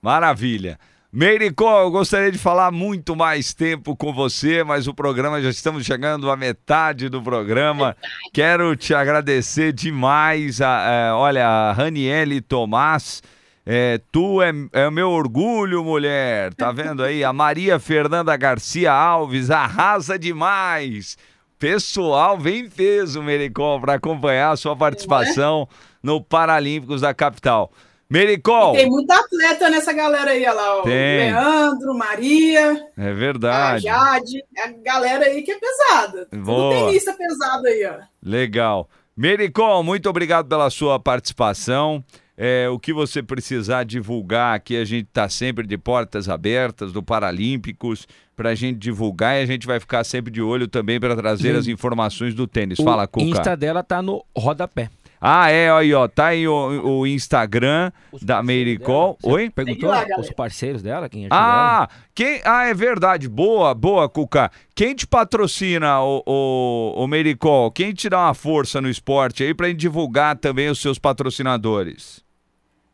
[0.00, 0.78] Maravilha.
[1.14, 5.84] Meiricó, eu gostaria de falar muito mais tempo com você, mas o programa já estamos
[5.84, 7.94] chegando à metade do programa.
[8.32, 10.62] Quero te agradecer demais.
[10.62, 13.22] A, é, olha, a Raniele Tomás.
[13.64, 16.52] É, tu é, é o meu orgulho, mulher.
[16.54, 17.22] Tá vendo aí?
[17.22, 21.16] A Maria Fernanda Garcia Alves arrasa demais.
[21.58, 25.68] Pessoal, vem peso, Mericó, para acompanhar a sua participação
[26.02, 27.70] no Paralímpicos da capital.
[28.10, 28.72] Mericol.
[28.72, 30.82] tem muita atleta nessa galera aí, olha lá, ó.
[30.82, 31.32] Tem.
[31.32, 32.86] Leandro, Maria.
[32.98, 33.88] É verdade.
[33.88, 34.44] A Jade.
[34.54, 36.28] É a galera aí que é pesada.
[36.30, 36.74] Boa.
[36.74, 38.02] Tudo tenista pesado aí, ó.
[38.22, 38.86] Legal.
[39.16, 42.04] Mericol, muito obrigado pela sua participação.
[42.44, 47.00] É, o que você precisar divulgar aqui, a gente está sempre de portas abertas do
[47.00, 51.14] Paralímpicos para a gente divulgar e a gente vai ficar sempre de olho também para
[51.14, 51.58] trazer Sim.
[51.60, 52.80] as informações do tênis.
[52.80, 53.24] O Fala, Cuca.
[53.24, 54.90] O Insta dela tá no rodapé.
[55.20, 56.08] Ah, é, aí, ó.
[56.08, 59.16] Tá aí o, o Instagram os da Meiricol.
[59.22, 59.48] Oi?
[59.48, 63.28] Perguntou lá, os parceiros dela, quem Ah, quem, ah, é verdade.
[63.28, 64.50] Boa, boa, Cuca.
[64.74, 67.70] Quem te patrocina, o, o, o Meiricol?
[67.70, 72.20] Quem te dá uma força no esporte aí pra gente divulgar também os seus patrocinadores?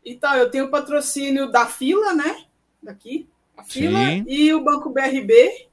[0.05, 2.45] Então, eu tenho o patrocínio da fila, né?
[2.81, 3.27] Daqui.
[3.57, 4.25] A fila Sim.
[4.27, 5.67] e o Banco BRB.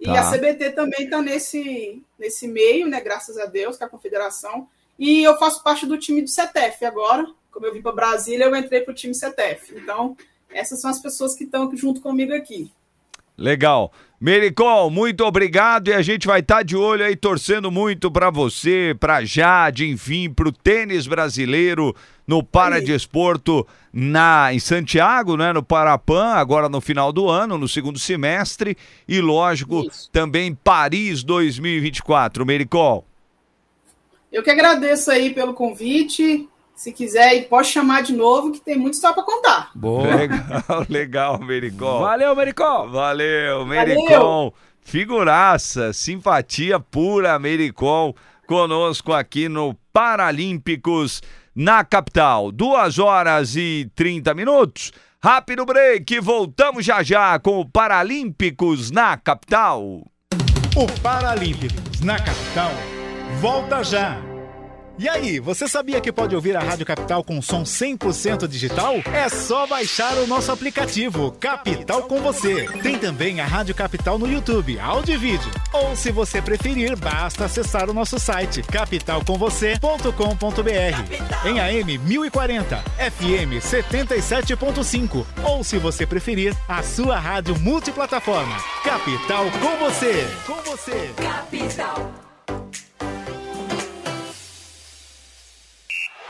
[0.00, 0.20] E tá.
[0.20, 3.00] a CBT também está nesse, nesse meio, né?
[3.00, 4.68] Graças a Deus, que é a confederação.
[4.98, 7.26] E eu faço parte do time do CETEF agora.
[7.50, 9.74] Como eu vim para Brasília, eu entrei para o time CETEF.
[9.76, 10.16] Então,
[10.50, 12.70] essas são as pessoas que estão junto comigo aqui.
[13.36, 13.92] Legal.
[14.20, 18.30] Mericol, muito obrigado e a gente vai estar tá de olho aí torcendo muito para
[18.30, 21.94] você, para Jade, enfim, para o tênis brasileiro
[22.26, 27.98] no Paradesporto na em Santiago, né, no Parapan, agora no final do ano, no segundo
[27.98, 30.10] semestre e lógico, Isso.
[30.10, 33.04] também Paris 2024, Mericol.
[34.32, 36.48] Eu que agradeço aí pelo convite.
[36.74, 39.70] Se quiser, pode chamar de novo, que tem muito só para contar.
[39.76, 40.02] Boa.
[40.16, 42.00] Legal, legal, Mericol.
[42.00, 42.90] Valeu, Mericol.
[42.90, 44.52] Valeu, Mericol.
[44.80, 51.22] Figuraça, simpatia pura, Mericol, conosco aqui no Paralímpicos
[51.54, 52.50] na capital.
[52.50, 54.92] Duas horas e 30 minutos.
[55.22, 60.02] Rápido break, voltamos já já com o Paralímpicos na capital.
[60.76, 62.72] O Paralímpicos na capital
[63.40, 64.33] Volta já!
[64.96, 68.94] E aí, você sabia que pode ouvir a Rádio Capital com som 100% digital?
[69.12, 72.68] É só baixar o nosso aplicativo Capital com você.
[72.82, 75.50] Tem também a Rádio Capital no YouTube, áudio e vídeo.
[75.72, 81.48] Ou se você preferir, basta acessar o nosso site capitalcomvocê.com.br.
[81.48, 88.56] Em AM 1040, FM 77.5 ou se você preferir, a sua rádio multiplataforma.
[88.84, 90.28] Capital com você.
[90.46, 91.10] Com você.
[91.16, 92.12] Capital.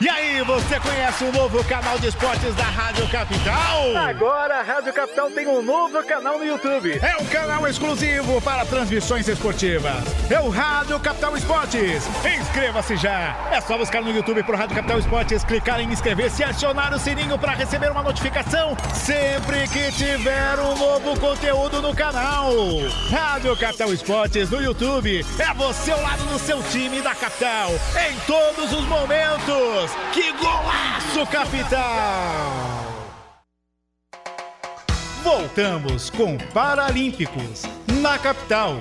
[0.01, 3.95] E aí, você conhece o novo canal de esportes da Rádio Capital?
[3.95, 6.99] Agora a Rádio Capital tem um novo canal no YouTube.
[7.01, 10.03] É um canal exclusivo para transmissões esportivas.
[10.29, 12.03] É o Rádio Capital Esportes.
[12.25, 13.37] Inscreva-se já.
[13.49, 16.99] É só buscar no YouTube por Rádio Capital Esportes, clicar em inscrever-se e acionar o
[16.99, 22.51] sininho para receber uma notificação sempre que tiver um novo conteúdo no canal.
[23.09, 25.25] Rádio Capital Esportes no YouTube.
[25.39, 27.69] É você ao lado do seu time da capital
[28.09, 29.84] em todos os momentos.
[30.13, 32.85] Que golaço, capital!
[35.23, 37.63] Voltamos com Paralímpicos
[38.01, 38.79] na capital.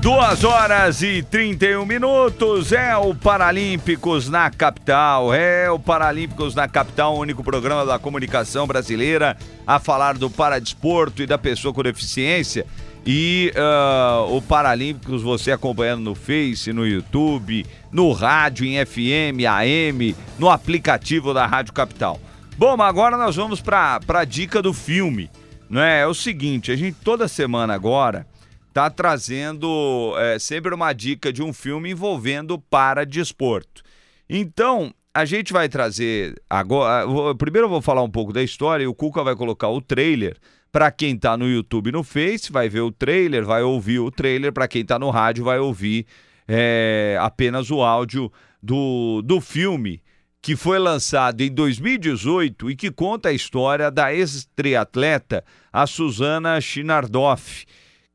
[0.00, 7.14] Duas horas e 31 minutos, é o Paralímpicos na Capital, é o Paralímpicos na Capital,
[7.14, 12.66] o único programa da comunicação brasileira a falar do paradesporto e da pessoa com deficiência.
[13.06, 20.16] E uh, o Paralímpicos você acompanhando no Face, no YouTube, no rádio, em FM, AM,
[20.38, 22.18] no aplicativo da Rádio Capital.
[22.56, 25.30] Bom, mas agora nós vamos para a dica do filme.
[25.68, 26.00] Né?
[26.00, 28.26] É o seguinte, a gente toda semana agora
[28.72, 33.82] tá trazendo é, sempre uma dica de um filme envolvendo paradesporto.
[34.28, 37.06] Então, a gente vai trazer agora.
[37.34, 40.36] Primeiro eu vou falar um pouco da história e o Cuca vai colocar o trailer
[40.70, 44.10] para quem está no YouTube e no Face, vai ver o trailer, vai ouvir o
[44.10, 44.52] trailer.
[44.52, 46.06] Para quem está no rádio, vai ouvir
[46.46, 50.02] é, apenas o áudio do, do filme
[50.42, 57.64] que foi lançado em 2018 e que conta a história da ex-triatleta, a Suzana Chinardoff,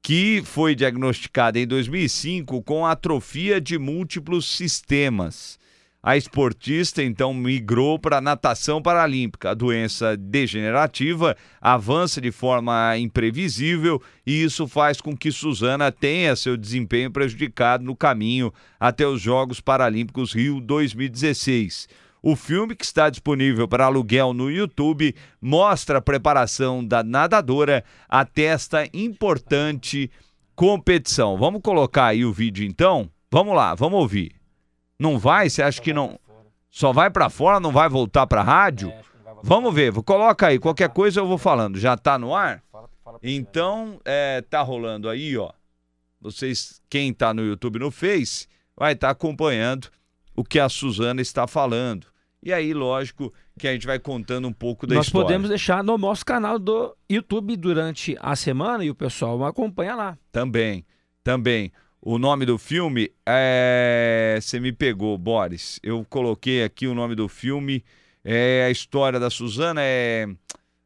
[0.04, 5.58] que foi diagnosticada em 2005 com atrofia de múltiplos sistemas.
[6.02, 9.52] A esportista então migrou para a natação paralímpica.
[9.52, 16.56] A doença degenerativa avança de forma imprevisível e isso faz com que Suzana tenha seu
[16.56, 21.88] desempenho prejudicado no caminho até os Jogos Paralímpicos Rio 2016.
[22.22, 28.44] O filme, que está disponível para aluguel no YouTube, mostra a preparação da nadadora até
[28.44, 30.10] esta importante
[30.56, 31.38] competição.
[31.38, 33.10] Vamos colocar aí o vídeo então?
[33.32, 34.37] Vamos lá, vamos ouvir.
[35.00, 35.50] Não vai?
[35.50, 36.20] Você acha que não.
[36.70, 38.92] Só vai para fora, não vai voltar para rádio?
[39.44, 41.78] Vamos ver, coloca aí, qualquer coisa eu vou falando.
[41.78, 42.64] Já tá no ar?
[43.24, 45.52] Então, é, tá rolando aí, ó.
[46.20, 49.90] Vocês, quem tá no YouTube no Face, vai estar tá acompanhando
[50.36, 52.08] o que a Suzana está falando.
[52.44, 55.24] E aí, lógico, que a gente vai contando um pouco da Nós história.
[55.24, 59.96] Nós podemos deixar no nosso canal do YouTube durante a semana e o pessoal acompanha
[59.96, 60.18] lá.
[60.32, 60.86] Também,
[61.24, 61.72] também.
[62.02, 64.38] O nome do filme é.
[64.42, 65.80] Você me pegou, Boris.
[65.84, 67.84] Eu coloquei aqui o nome do filme.
[68.24, 69.82] É a história da Suzana.
[69.84, 70.28] É.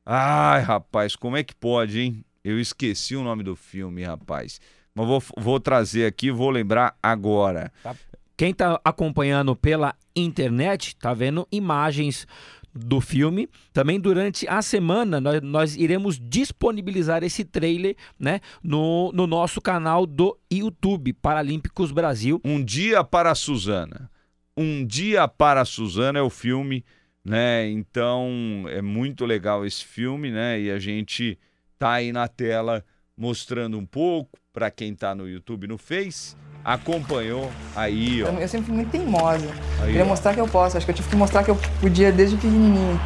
[0.05, 2.25] Ai, rapaz, como é que pode, hein?
[2.43, 4.59] Eu esqueci o nome do filme, rapaz.
[4.95, 7.71] Mas vou, vou trazer aqui, vou lembrar agora.
[7.83, 7.95] Tá.
[8.35, 12.25] Quem está acompanhando pela internet, tá vendo imagens
[12.73, 13.49] do filme.
[13.73, 20.05] Também durante a semana nós, nós iremos disponibilizar esse trailer né, no, no nosso canal
[20.05, 22.41] do YouTube, Paralímpicos Brasil.
[22.43, 24.09] Um Dia para a Suzana.
[24.55, 26.83] Um Dia para a Suzana é o filme,
[27.23, 27.69] né?
[27.69, 30.59] Então é muito legal esse filme, né?
[30.59, 31.37] E a gente
[31.77, 32.83] tá aí na tela
[33.17, 38.27] mostrando um pouco para quem está no YouTube no Face acompanhou aí, ó.
[38.39, 39.47] Eu sempre fui muito teimosa.
[39.79, 40.07] Aí, Queria ó.
[40.07, 40.77] mostrar que eu posso.
[40.77, 42.99] Acho que eu tive que mostrar que eu podia desde pequenininho.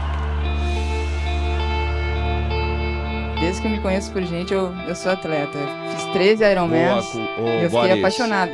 [3.39, 5.57] Desde que eu me conheço por gente, eu, eu sou atleta.
[5.91, 7.99] Fiz 13 Ironmans eu fiquei Boris.
[7.99, 8.51] apaixonado.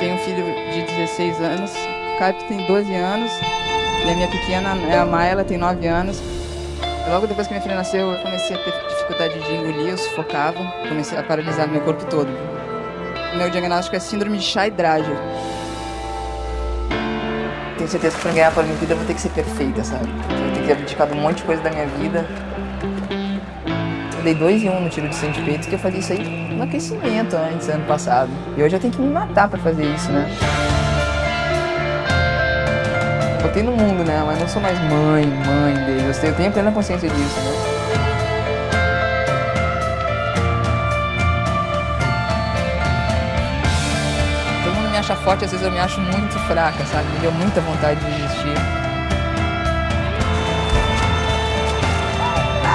[0.00, 3.32] Tenho um filho de 16 anos, o Caio tem 12 anos,
[4.04, 6.20] e a minha pequena é a Maia, ela tem 9 anos.
[7.08, 10.58] Logo depois que minha filha nasceu, eu comecei a ter dificuldade de engolir, eu sufocava,
[10.86, 12.28] comecei a paralisar meu corpo todo
[13.36, 15.16] meu diagnóstico é síndrome de Chai-Drager.
[17.76, 20.08] Tenho certeza que para ganhar a Paralimpíada eu vou ter que ser perfeita, sabe?
[20.30, 22.26] Eu ter que ter abdicado um monte de coisa da minha vida.
[24.16, 26.12] Eu dei dois em um no tiro de 100 de peito, que eu fazia isso
[26.12, 28.30] aí no aquecimento antes, ano passado.
[28.56, 30.26] E hoje eu tenho que me matar para fazer isso, né?
[33.42, 34.22] Botei no mundo, né?
[34.26, 36.24] Mas não sou mais mãe, mãe deles.
[36.24, 37.75] Eu tenho plena consciência disso, né?
[45.06, 47.08] Acha forte, às vezes eu me acho muito fraca, sabe?
[47.12, 48.54] Me deu muita vontade de desistir.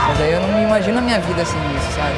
[0.07, 2.15] Mas aí eu não imagino a minha vida sem isso, sabe?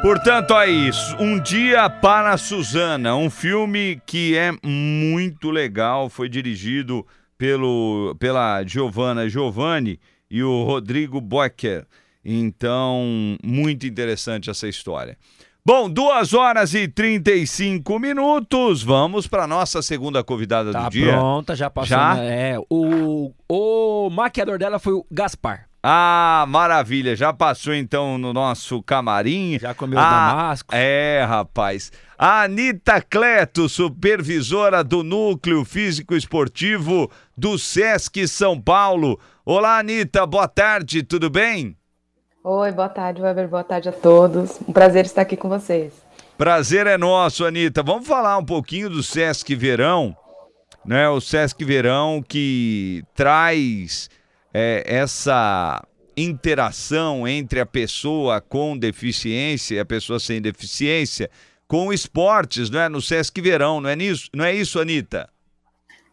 [0.00, 1.16] Portanto, é isso.
[1.18, 7.04] Um Dia para Suzana, um filme que é muito legal, foi dirigido
[7.36, 9.98] pelo, pela Giovanna Giovanni
[10.30, 11.86] e o Rodrigo Boecker.
[12.24, 15.18] Então, muito interessante essa história.
[15.66, 18.82] Bom, duas horas e 35 minutos.
[18.82, 21.12] Vamos para nossa segunda convidada tá do dia.
[21.12, 21.88] Pronta, já passou.
[21.88, 22.18] Já?
[22.22, 25.66] É, o, o maquiador dela foi o Gaspar.
[25.82, 27.16] Ah, maravilha.
[27.16, 29.58] Já passou então no nosso camarim.
[29.58, 30.74] Já comeu ah, damasco.
[30.74, 31.90] É, rapaz.
[32.18, 39.18] A Anitta Cleto, supervisora do Núcleo Físico Esportivo do Sesc São Paulo.
[39.46, 40.26] Olá, Anitta.
[40.26, 41.76] Boa tarde, tudo bem?
[42.46, 43.48] Oi, boa tarde, Weber.
[43.48, 44.60] Boa tarde a todos.
[44.68, 45.94] Um prazer estar aqui com vocês.
[46.36, 47.82] Prazer é nosso, Anitta.
[47.82, 50.14] Vamos falar um pouquinho do Sesc Verão,
[50.84, 51.08] né?
[51.08, 54.10] O Sesc Verão que traz
[54.52, 55.82] é, essa
[56.14, 61.30] interação entre a pessoa com deficiência e a pessoa sem deficiência
[61.66, 62.90] com esportes, não é?
[62.90, 65.30] No Sesc Verão, não é, nisso, não é isso, Anitta?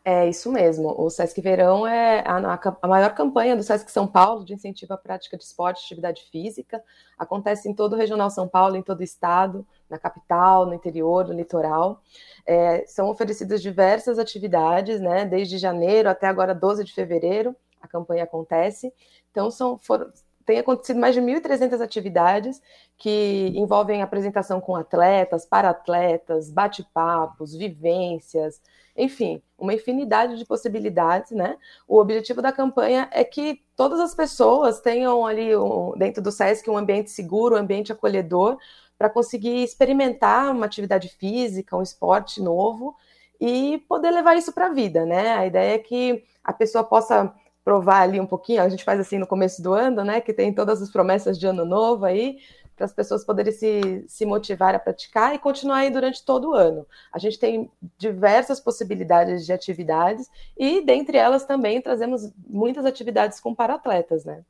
[0.04, 0.96] É isso mesmo.
[1.00, 4.98] O Sesc Verão é a, a, maior campanha do Sesc São Paulo de incentivo à
[4.98, 6.84] prática de esporte e atividade física.
[7.20, 11.28] Acontece em todo o Regional São Paulo, em todo o estado, na capital, no interior,
[11.28, 12.02] no litoral.
[12.48, 15.24] É, são oferecidas diversas atividades, né?
[15.24, 18.94] Desde janeiro até agora 12 de fevereiro a campanha acontece.
[19.32, 20.12] Então, são, foram,
[20.52, 22.62] tem acontecido mais de 1.300 atividades
[22.98, 28.62] que envolvem apresentação com atletas, para-atletas, bate-papos, vivências,
[28.98, 31.56] enfim, uma infinidade de possibilidades, né?
[31.88, 36.70] O objetivo da campanha é que todas as pessoas tenham ali um, dentro do SESC
[36.70, 38.58] um ambiente seguro, um ambiente acolhedor,
[38.98, 42.94] para conseguir experimentar uma atividade física, um esporte novo
[43.40, 45.32] e poder levar isso para a vida, né?
[45.32, 47.34] A ideia é que a pessoa possa
[47.64, 50.22] provar ali um pouquinho, a gente faz assim no começo do ano, né?
[50.22, 52.40] Que tem todas as promessas de ano novo aí,
[52.76, 56.54] para as pessoas poderem se, se motivar a praticar e continuar aí durante todo o
[56.56, 56.86] ano.
[57.14, 63.54] A gente tem diversas possibilidades de atividades e, dentre elas, também trazemos muitas atividades com
[63.54, 64.42] para-atletas, né?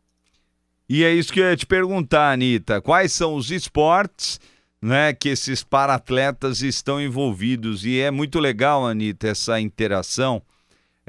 [0.87, 2.81] E é isso que eu ia te perguntar, Anitta.
[2.81, 4.39] Quais são os esportes
[4.81, 7.85] né, que esses para-atletas estão envolvidos?
[7.85, 10.41] E é muito legal, Anitta, essa interação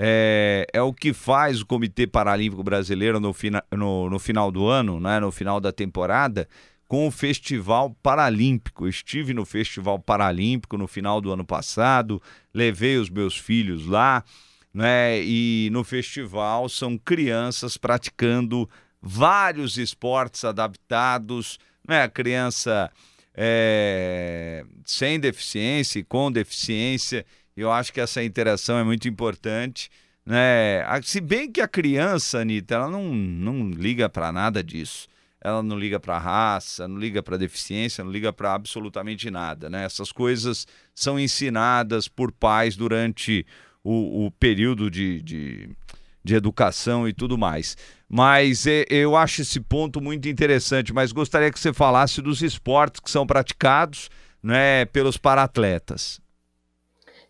[0.05, 4.67] é, é o que faz o Comitê Paralímpico Brasileiro no, fina, no, no final do
[4.67, 6.49] ano, né, no final da temporada,
[6.89, 8.89] com o Festival Paralímpico.
[8.89, 12.21] estive no Festival Paralímpico no final do ano passado,
[12.53, 14.25] levei os meus filhos lá,
[14.75, 15.23] né?
[15.23, 18.69] E no festival são crianças praticando
[19.01, 22.03] vários esportes adaptados, né?
[22.03, 22.91] A criança
[23.35, 27.25] é, sem deficiência e com deficiência
[27.57, 29.91] eu acho que essa interação é muito importante.
[30.25, 30.83] Né?
[31.03, 35.09] Se bem que a criança, Anitta, ela não, não liga para nada disso.
[35.45, 39.69] Ela não liga para raça, não liga para deficiência, não liga para absolutamente nada.
[39.69, 39.85] Né?
[39.85, 43.45] Essas coisas são ensinadas por pais durante
[43.83, 45.71] o, o período de, de,
[46.23, 47.77] de, educação e tudo mais.
[48.09, 50.93] Mas é, eu acho esse ponto muito interessante.
[50.93, 54.09] Mas gostaria que você falasse dos esportes que são praticados
[54.41, 56.22] né, pelos paratletas.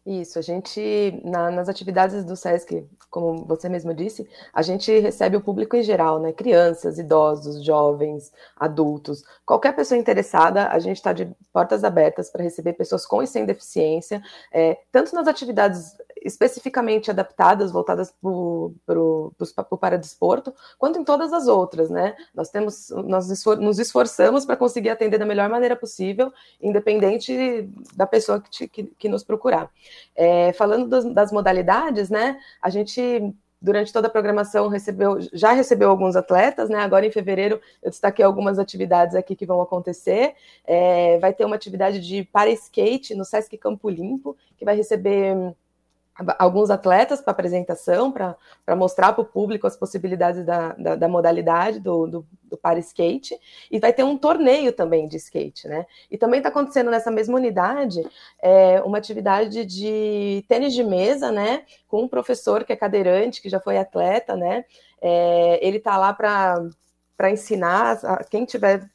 [0.04, 5.36] Isso, a gente, na, nas atividades do SESC, como você mesmo disse, a gente recebe
[5.36, 6.32] o público em geral, né?
[6.32, 12.72] Crianças, idosos, jovens, adultos, qualquer pessoa interessada, a gente está de portas abertas para receber
[12.72, 20.54] pessoas com e sem deficiência, é, tanto nas atividades especificamente adaptadas, voltadas para o paradesporto,
[20.78, 22.14] quanto em todas as outras, né?
[22.34, 28.06] Nós temos, nós esfor nos esforçamos para conseguir atender da melhor maneira possível, independente da
[28.06, 29.70] pessoa que, te, que, que nos procurar.
[30.14, 32.38] É, falando das, das modalidades, né?
[32.60, 36.80] A gente durante toda a programação recebeu, já recebeu alguns atletas, né?
[36.80, 40.34] Agora em fevereiro eu destaquei algumas atividades aqui que vão acontecer.
[40.64, 45.54] É, vai ter uma atividade de para skate no Sesc Campo Limpo, que vai receber
[46.38, 48.36] alguns atletas para apresentação, para
[48.76, 53.38] mostrar para o público as possibilidades da, da, da modalidade do, do, do para skate,
[53.70, 55.86] e vai ter um torneio também de skate, né?
[56.10, 58.02] E também está acontecendo nessa mesma unidade
[58.40, 61.64] é, uma atividade de tênis de mesa, né?
[61.88, 64.64] Com um professor que é cadeirante, que já foi atleta, né?
[65.00, 67.98] É, ele está lá para ensinar
[68.30, 68.88] quem tiver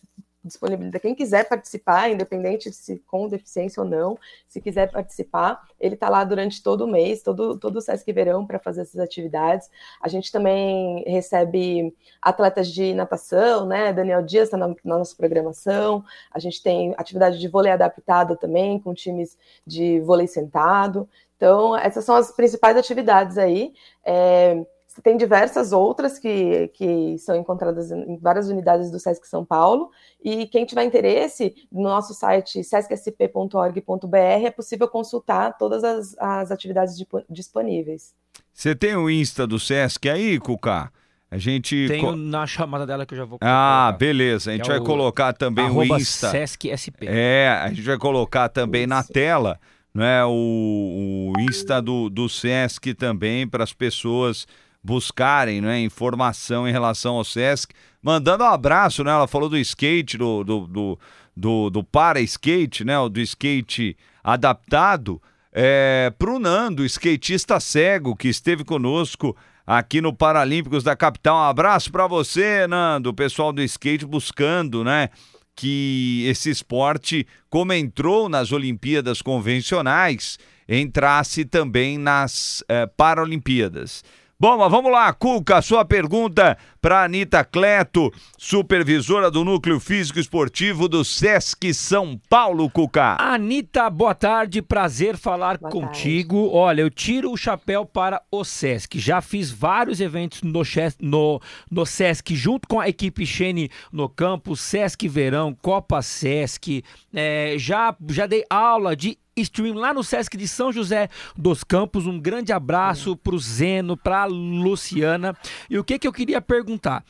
[0.47, 1.01] disponibilidade.
[1.01, 4.17] Quem quiser participar, independente se com deficiência ou não,
[4.47, 8.45] se quiser participar, ele está lá durante todo o mês, todo, todo o Sesc Verão
[8.45, 9.69] para fazer essas atividades.
[10.01, 13.93] A gente também recebe atletas de natação, né?
[13.93, 16.03] Daniel Dias está na, na nossa programação.
[16.31, 21.07] A gente tem atividade de vôlei adaptado também, com times de vôlei sentado.
[21.35, 23.73] Então, essas são as principais atividades aí.
[24.03, 24.65] É,
[25.01, 29.91] tem diversas outras que, que são encontradas em várias unidades do Sesc São Paulo.
[30.23, 36.95] E quem tiver interesse, no nosso site sescsp.org.br é possível consultar todas as, as atividades
[37.29, 38.13] disponíveis.
[38.53, 40.91] Você tem o Insta do Sesc aí, Cuca?
[41.29, 41.87] A gente.
[41.87, 43.89] Tenho na chamada dela que eu já vou colocar.
[43.89, 44.51] Ah, beleza.
[44.51, 44.83] A gente é vai o...
[44.83, 46.29] colocar também o Insta.
[46.31, 47.05] Sesc SP.
[47.05, 48.89] É, a gente vai colocar também Isso.
[48.89, 49.59] na tela
[49.97, 54.47] né, o, o Insta do, do Sesc também para as pessoas
[54.83, 57.73] buscarem né, informação em relação ao Sesc.
[58.01, 59.11] Mandando um abraço, né?
[59.11, 60.99] Ela falou do skate, do, do, do,
[61.35, 62.93] do, do para-skate, né?
[63.09, 65.21] Do skate adaptado.
[65.51, 71.37] É, pro Nando, skatista cego, que esteve conosco aqui no Paralímpicos da capital.
[71.37, 75.09] Um abraço para você, Nando, o pessoal do skate buscando, né?
[75.55, 80.37] Que esse esporte, como entrou nas Olimpíadas convencionais,
[80.69, 84.03] entrasse também nas eh, Paralimpíadas.
[84.39, 90.87] Bom, mas vamos lá, Cuca, sua pergunta para Anitta Cleto, supervisora do Núcleo Físico Esportivo
[90.87, 93.17] do Sesc São Paulo, Cuca.
[93.19, 96.43] Anitta, boa tarde, prazer falar boa contigo.
[96.43, 96.55] Tarde.
[96.55, 98.99] Olha, eu tiro o chapéu para o Sesc.
[98.99, 100.61] Já fiz vários eventos no,
[101.01, 106.83] no, no Sesc, junto com a equipe Xene no campo, Sesc Verão, Copa Sesc.
[107.11, 112.05] É, já, já dei aula de stream lá no Sesc de São José dos Campos.
[112.05, 115.35] Um grande abraço para o Zeno, para a Luciana.
[115.69, 117.03] E o que, que eu queria perguntar?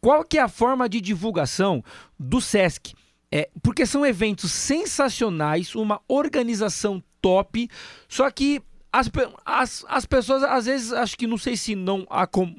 [0.00, 1.82] Qual que é a forma de divulgação
[2.18, 2.94] do Sesc?
[3.32, 7.68] É, porque são eventos sensacionais, uma organização top,
[8.08, 8.62] só que
[8.92, 9.10] as,
[9.44, 12.06] as, as pessoas às vezes acho que não sei se não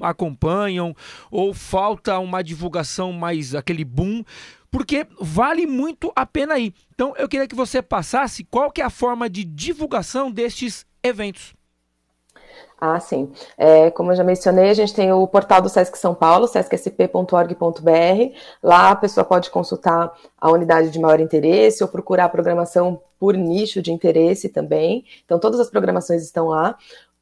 [0.02, 0.94] acompanham
[1.30, 4.22] ou falta uma divulgação mais aquele boom
[4.70, 6.74] porque vale muito a pena ir.
[6.94, 11.54] Então eu queria que você passasse qual que é a forma de divulgação destes eventos.
[12.78, 13.32] Ah, sim.
[13.56, 18.36] É, como eu já mencionei, a gente tem o portal do Sesc São Paulo, sescsp.org.br.
[18.62, 23.34] Lá a pessoa pode consultar a unidade de maior interesse ou procurar a programação por
[23.34, 25.06] nicho de interesse também.
[25.24, 26.76] Então, todas as programações estão lá.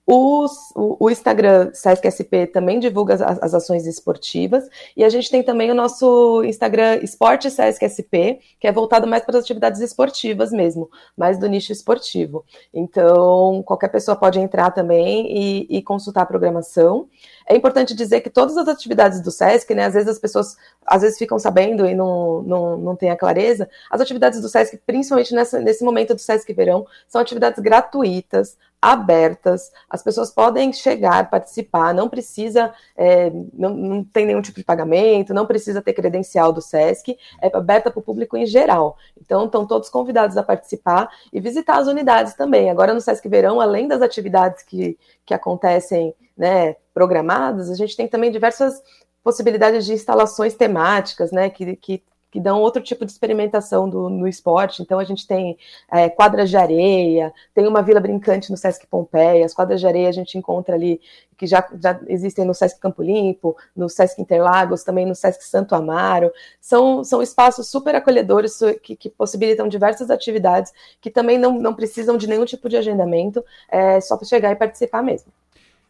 [0.07, 0.45] O,
[0.75, 5.71] o, Instagram Sesc SP também divulga as, as, ações esportivas e a gente tem também
[5.71, 10.91] o nosso Instagram Esporte Sesc SP, que é voltado mais para as atividades esportivas mesmo,
[11.17, 12.45] mais do nicho esportivo.
[12.73, 17.09] Então, qualquer pessoa pode entrar também e, e consultar a programação.
[17.47, 21.03] É importante dizer que todas as atividades do SESC, né, às vezes as pessoas às
[21.03, 25.35] vezes ficam sabendo e não, não, não têm a clareza, as atividades do SESC, principalmente
[25.35, 31.95] nessa, nesse momento do SESC Verão, são atividades gratuitas, abertas, as pessoas podem chegar, participar,
[31.95, 36.61] não precisa, é, não, não tem nenhum tipo de pagamento, não precisa ter credencial do
[36.61, 38.99] SESC, é aberta para o público em geral.
[39.19, 42.69] Então, estão todos convidados a participar e visitar as unidades também.
[42.69, 48.09] Agora, no SESC Verão, além das atividades que, que acontecem né, programadas, a gente tem
[48.09, 48.81] também diversas
[49.23, 52.03] possibilidades de instalações temáticas, né, que, que
[52.35, 54.83] que dão outro tipo de experimentação do, no esporte.
[54.83, 55.57] Então, a gente tem
[55.89, 60.09] é, quadras de areia, tem uma vila brincante no Sesc Pompeia, as quadras de areia
[60.09, 61.01] a gente encontra ali,
[61.39, 65.77] que já, já existem no Sesc Campo Limpo, no Sesc Interlagos, também no Sesc Santo
[65.77, 66.33] Amaro.
[66.61, 72.17] São, são espaços super acolhedores que, que possibilitam diversas atividades que também não, não precisam
[72.17, 75.33] de nenhum tipo de agendamento, é só para chegar e participar mesmo.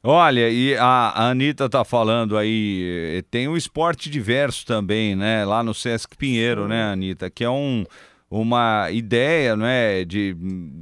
[0.06, 5.46] Olha, e a, a Anitta tá falando aí, eh, tem um esporte diverso também, né?
[5.46, 7.30] Lá no Sesc Pinheiro, né, Anitta?
[7.30, 7.86] Que é um,
[8.30, 10.36] uma ideia, né, de,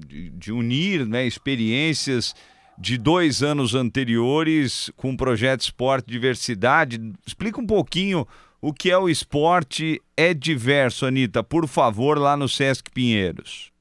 [0.08, 2.34] de, de unir né, experiências
[2.76, 7.00] de dois anos anteriores com o projeto Esporte Diversidade.
[7.24, 8.26] Explica um pouquinho
[8.60, 13.71] o que é o esporte é diverso, Anitta, por favor, lá no Sesc Pinheiros.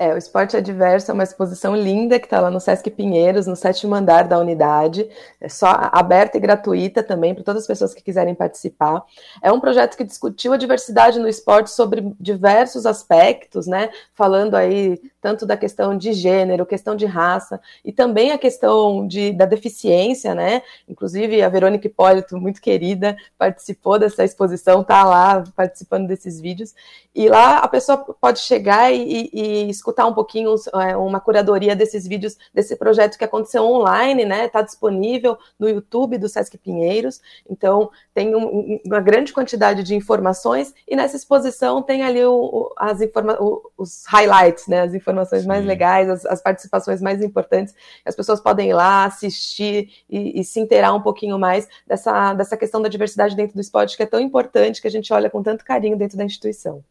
[0.00, 3.48] É, o Esporte é Diverso é uma exposição linda que está lá no Sesc Pinheiros,
[3.48, 5.10] no sétimo andar da unidade.
[5.40, 9.02] É só aberta e gratuita também para todas as pessoas que quiserem participar.
[9.42, 13.90] É um projeto que discutiu a diversidade no esporte sobre diversos aspectos, né?
[14.14, 19.32] Falando aí tanto da questão de gênero, questão de raça e também a questão de,
[19.32, 20.62] da deficiência, né?
[20.88, 26.72] Inclusive a Verônica Hipólito, muito querida, participou dessa exposição, tá lá participando desses vídeos.
[27.12, 31.74] E lá a pessoa pode chegar e, e, e escutar um pouquinho é, uma curadoria
[31.74, 34.46] desses vídeos desse projeto que aconteceu online, né?
[34.46, 37.20] Está disponível no YouTube do Sesc Pinheiros.
[37.48, 43.00] Então tem um, uma grande quantidade de informações e nessa exposição tem ali o, as
[43.00, 43.38] informa
[43.76, 44.82] os highlights, né?
[44.82, 45.68] As informações mais Sim.
[45.68, 47.74] legais, as, as, participações mais importantes.
[48.04, 52.56] As pessoas podem ir lá assistir e, e se inteirar um pouquinho mais dessa, dessa
[52.56, 55.42] questão da diversidade dentro do esporte que é tão importante que a gente olha com
[55.42, 56.82] tanto carinho dentro da instituição.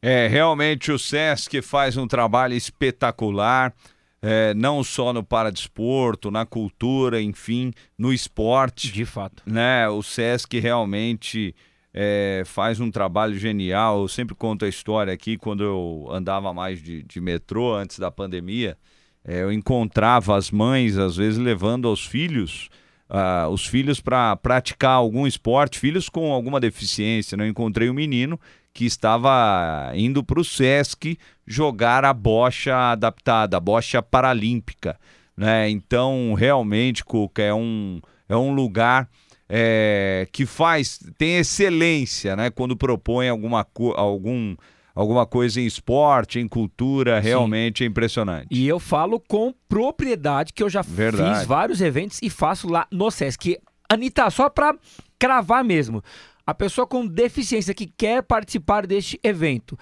[0.00, 3.74] É, realmente o SESC faz um trabalho espetacular,
[4.22, 8.92] é, não só no paradesporto, na cultura, enfim, no esporte.
[8.92, 9.42] De fato.
[9.44, 9.88] Né?
[9.88, 11.54] O SESC realmente
[11.92, 14.02] é, faz um trabalho genial.
[14.02, 18.10] Eu sempre conto a história aqui, quando eu andava mais de, de metrô antes da
[18.10, 18.76] pandemia,
[19.24, 22.68] é, eu encontrava as mães, às vezes, levando aos filhos.
[23.10, 27.36] Uh, os filhos para praticar algum esporte, filhos com alguma deficiência.
[27.36, 27.44] Né?
[27.44, 28.38] Eu encontrei um menino
[28.78, 34.96] que estava indo para o Sesc jogar a bocha adaptada, a bocha paralímpica.
[35.36, 35.68] Né?
[35.68, 39.08] Então, realmente, Cuca, é um, é um lugar
[39.48, 42.50] é, que faz, tem excelência né?
[42.50, 43.66] quando propõe alguma,
[43.96, 44.54] algum,
[44.94, 47.84] alguma coisa em esporte, em cultura, realmente Sim.
[47.84, 48.46] é impressionante.
[48.48, 51.40] E eu falo com propriedade que eu já Verdade.
[51.40, 53.58] fiz vários eventos e faço lá no Sesc.
[53.88, 54.76] Anitta, só para
[55.18, 56.00] cravar mesmo.
[56.48, 59.78] A pessoa com deficiência que quer participar deste evento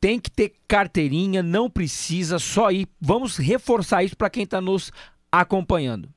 [0.00, 2.86] tem que ter carteirinha, não precisa só ir.
[3.00, 4.92] Vamos reforçar isso para quem está nos
[5.32, 6.08] acompanhando.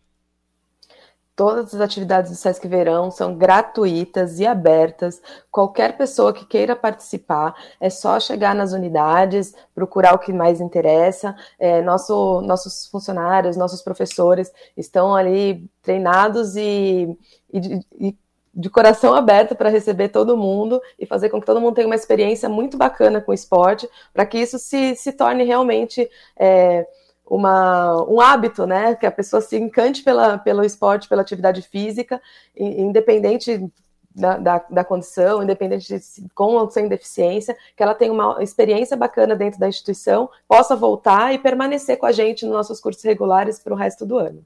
[1.36, 5.20] Todas as atividades do Sesc Verão são gratuitas e abertas.
[5.50, 11.36] Qualquer pessoa que queira participar, é só chegar nas unidades, procurar o que mais interessa.
[11.58, 17.18] É, nosso, nossos funcionários, nossos professores estão ali treinados e,
[17.52, 18.18] e, e
[18.54, 21.96] de coração aberto para receber todo mundo e fazer com que todo mundo tenha uma
[21.96, 26.88] experiência muito bacana com o esporte, para que isso se, se torne realmente é,
[27.26, 28.96] uma, um hábito, né?
[28.96, 32.22] Que a pessoa se encante pela, pelo esporte, pela atividade física,
[32.56, 33.72] independente
[34.14, 38.98] da, da, da, condição, independente de com ou sem deficiência, que ela tenha uma experiência
[38.98, 43.60] bacana dentro da instituição, possa voltar e permanecer com a gente nos nossos cursos regulares
[43.60, 44.44] para o resto do ano.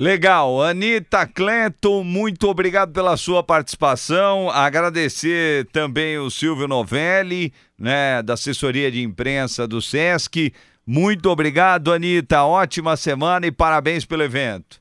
[0.00, 4.48] Legal, Anitta Cleto, muito obrigado pela sua participação.
[4.48, 10.54] Agradecer também o Silvio Novelli, né, da assessoria de imprensa do SESC.
[10.86, 12.44] Muito obrigado, Anitta.
[12.44, 14.80] Ótima semana e parabéns pelo evento.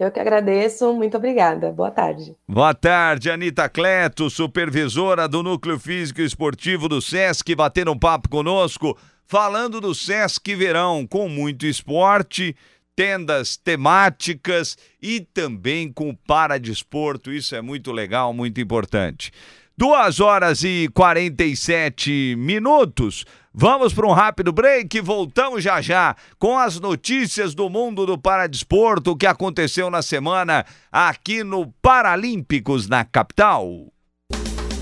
[0.00, 1.70] Eu que agradeço, muito obrigada.
[1.70, 2.34] Boa tarde.
[2.48, 8.30] Boa tarde, Anitta Cleto, supervisora do Núcleo Físico e Esportivo do SESC, batendo um papo
[8.30, 8.96] conosco,
[9.26, 12.56] falando do SESC Verão, com muito esporte
[12.98, 17.32] tendas temáticas e também com paradesporto.
[17.32, 19.30] Isso é muito legal, muito importante.
[19.76, 23.24] Duas horas e 47 minutos.
[23.54, 28.18] Vamos para um rápido break e voltamos já já com as notícias do mundo do
[28.18, 33.68] paradesporto que aconteceu na semana aqui no Paralímpicos na capital.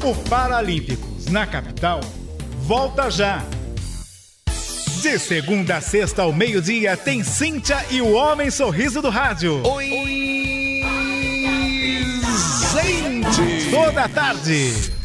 [0.02, 2.00] O Paralímpicos na capital
[2.62, 3.44] volta já.
[5.06, 9.62] De segunda a sexta ao meio-dia tem Cíntia e o Homem Sorriso do Rádio.
[9.64, 9.88] Oi,
[12.74, 13.70] gente!
[13.70, 14.95] Toda tarde.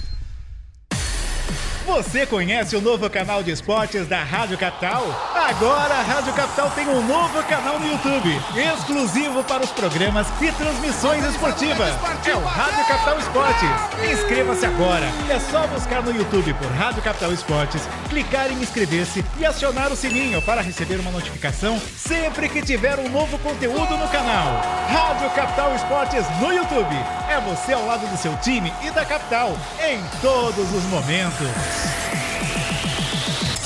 [1.91, 5.03] Você conhece o novo canal de esportes da Rádio Capital?
[5.35, 10.49] Agora a Rádio Capital tem um novo canal no YouTube, exclusivo para os programas e
[10.53, 11.93] transmissões esportivas.
[12.25, 13.69] É o Rádio Capital Esportes.
[14.09, 15.05] Inscreva-se agora.
[15.29, 19.95] É só buscar no YouTube por Rádio Capital Esportes, clicar em inscrever-se e acionar o
[19.95, 24.61] sininho para receber uma notificação sempre que tiver um novo conteúdo no canal.
[24.87, 26.95] Rádio Capital Esportes no YouTube.
[27.29, 31.80] É você ao lado do seu time e da capital em todos os momentos.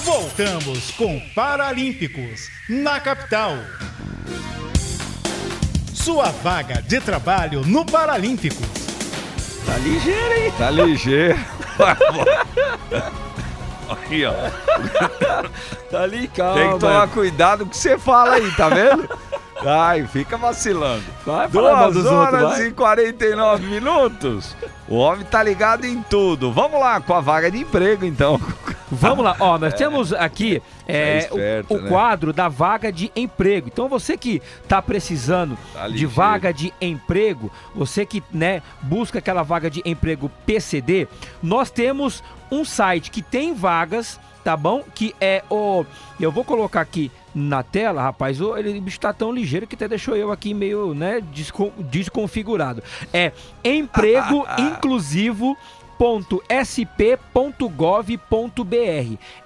[0.04, 3.58] Voltamos com Paralímpicos na capital.
[5.94, 8.68] Sua vaga de trabalho no Paralímpicos.
[9.66, 10.54] Tá ligeiro, hein?
[10.58, 11.40] Tá ligeiro.
[13.90, 14.34] Aqui, ó.
[15.92, 16.54] tá ali, calma.
[16.56, 19.08] Tem que tomar cuidado com o que você fala aí, tá vendo?
[19.66, 21.04] Ai, fica vacilando.
[21.26, 24.56] Vai, Duas horas outros, e 49 minutos.
[24.88, 26.52] O homem tá ligado em tudo.
[26.52, 28.40] Vamos lá com a vaga de emprego, então.
[28.92, 29.78] Vamos lá, ó, nós é.
[29.78, 31.90] temos aqui é, esperto, o, o né?
[31.90, 33.70] quadro da vaga de emprego.
[33.72, 39.44] Então você que está precisando tá de vaga de emprego, você que né, busca aquela
[39.44, 41.08] vaga de emprego PCD,
[41.42, 44.84] nós temos um site que tem vagas, tá bom?
[44.94, 45.86] Que é o.
[46.20, 49.76] Eu vou colocar aqui na tela, rapaz, o, ele, o bicho tá tão ligeiro que
[49.76, 51.22] até deixou eu aqui meio, né,
[51.80, 52.82] desconfigurado.
[53.12, 53.34] É
[53.64, 55.58] emprego inclusivo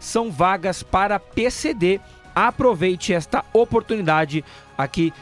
[0.00, 2.00] São vagas para PCD.
[2.34, 4.42] Aproveite esta oportunidade
[4.78, 5.12] aqui,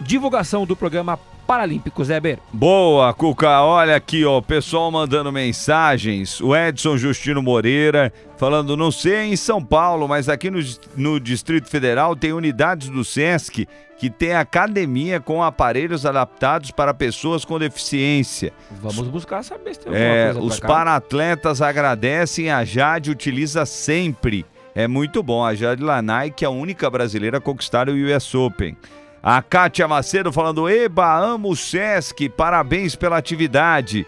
[0.00, 2.38] divulgação do programa Paralímpicos, Eber.
[2.52, 3.62] Boa, Cuca.
[3.62, 6.40] Olha aqui, ó, o pessoal mandando mensagens.
[6.40, 10.60] O Edson Justino Moreira falando, não sei em São Paulo, mas aqui no,
[10.96, 13.66] no Distrito Federal tem unidades do SESC
[14.02, 18.52] que tem academia com aparelhos adaptados para pessoas com deficiência.
[18.80, 24.44] Vamos buscar saber se tem alguma é, coisa Os para-atletas agradecem, a Jade utiliza sempre.
[24.74, 25.44] É muito bom.
[25.44, 28.76] A Jade Lanai, que é a única brasileira a conquistar o US Open.
[29.22, 34.04] A Kátia Macedo falando: Eba, amo o Sesc, parabéns pela atividade.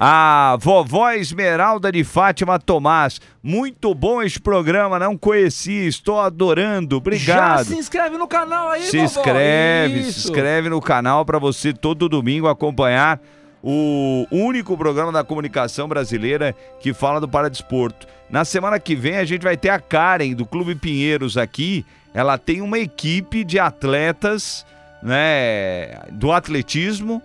[0.00, 3.20] A vovó Esmeralda de Fátima Tomás.
[3.42, 6.96] Muito bom este programa, não conheci, estou adorando.
[6.96, 7.58] Obrigado.
[7.58, 9.04] Já se inscreve no canal aí, Se vovó.
[9.20, 10.20] inscreve, Isso.
[10.22, 13.20] se inscreve no canal para você todo domingo acompanhar
[13.62, 18.06] o único programa da comunicação brasileira que fala do paradesporto.
[18.28, 21.84] Na semana que vem a gente vai ter a Karen do Clube Pinheiros aqui
[22.14, 24.64] ela tem uma equipe de atletas
[25.02, 27.20] né, do atletismo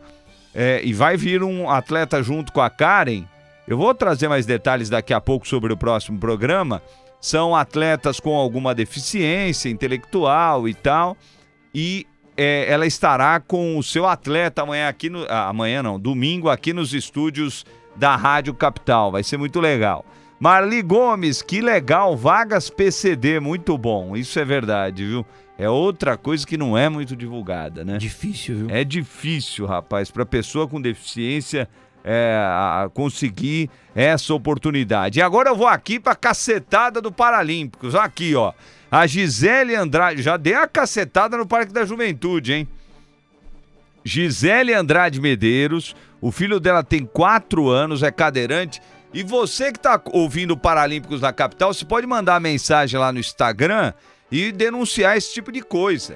[0.53, 3.23] é, e vai vir um atleta junto com a Karen.
[3.67, 6.81] Eu vou trazer mais detalhes daqui a pouco sobre o próximo programa.
[7.21, 11.15] São atletas com alguma deficiência intelectual e tal.
[11.73, 15.23] E é, ela estará com o seu atleta amanhã aqui no.
[15.29, 17.63] Ah, amanhã não, domingo aqui nos estúdios
[17.95, 19.11] da Rádio Capital.
[19.11, 20.03] Vai ser muito legal.
[20.39, 24.15] Marli Gomes, que legal, vagas PCD, muito bom.
[24.15, 25.25] Isso é verdade, viu?
[25.57, 27.97] É outra coisa que não é muito divulgada, né?
[27.97, 28.67] Difícil, viu?
[28.69, 31.67] É difícil, rapaz, para pessoa com deficiência
[32.05, 32.39] é,
[32.93, 35.19] conseguir essa oportunidade.
[35.19, 37.93] E agora eu vou aqui para cacetada do Paralímpicos.
[37.93, 38.53] Aqui, ó.
[38.89, 42.67] A Gisele Andrade, já dei a cacetada no Parque da Juventude, hein?
[44.05, 48.81] Gisele Andrade Medeiros, o filho dela tem quatro anos, é cadeirante
[49.13, 53.93] e você que está ouvindo Paralímpicos na capital, você pode mandar mensagem lá no Instagram
[54.31, 56.15] e denunciar esse tipo de coisa,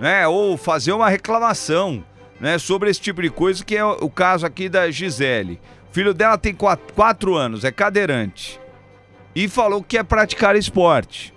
[0.00, 0.26] né?
[0.26, 2.04] Ou fazer uma reclamação,
[2.40, 2.58] né?
[2.58, 5.60] Sobre esse tipo de coisa, que é o caso aqui da Gisele.
[5.88, 8.60] O filho dela tem quatro, quatro anos, é cadeirante.
[9.34, 11.32] E falou que quer praticar esporte.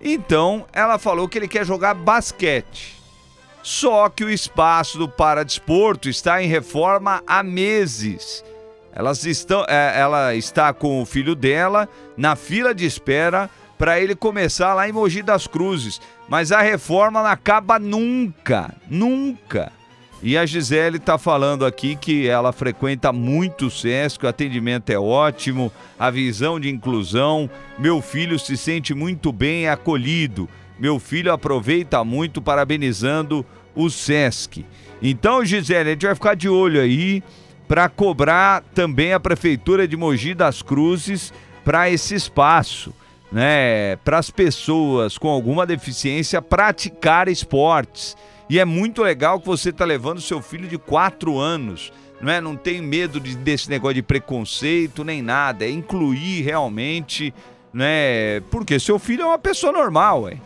[0.00, 2.96] Então, ela falou que ele quer jogar basquete.
[3.62, 8.44] Só que o espaço do Paradesporto está em reforma há meses
[8.98, 14.16] elas estão, é, ela está com o filho dela na fila de espera para ele
[14.16, 16.00] começar lá em Mogi das Cruzes.
[16.28, 19.70] Mas a reforma não acaba nunca, nunca.
[20.20, 24.98] E a Gisele está falando aqui que ela frequenta muito o SESC, o atendimento é
[24.98, 27.48] ótimo, a visão de inclusão.
[27.78, 30.48] Meu filho se sente muito bem acolhido.
[30.76, 33.46] Meu filho aproveita muito, parabenizando
[33.76, 34.66] o SESC.
[35.00, 37.22] Então, Gisele, a gente vai ficar de olho aí
[37.68, 42.94] para cobrar também a prefeitura de Mogi das Cruzes para esse espaço,
[43.30, 48.16] né, para as pessoas com alguma deficiência praticar esportes.
[48.48, 52.40] E é muito legal que você está levando seu filho de 4 anos, não é?
[52.40, 57.34] Não tem medo de, desse negócio de preconceito nem nada, é incluir realmente,
[57.70, 58.40] né?
[58.50, 60.38] Porque seu filho é uma pessoa normal, é.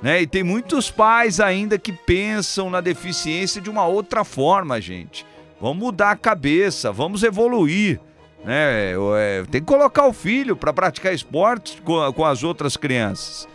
[0.00, 0.22] Né?
[0.22, 5.24] E tem muitos pais ainda que pensam na deficiência de uma outra forma, gente.
[5.62, 8.00] Vamos mudar a cabeça, vamos evoluir.
[8.44, 8.94] Né?
[9.16, 13.46] É, tem que colocar o filho para praticar esporte com, com as outras crianças.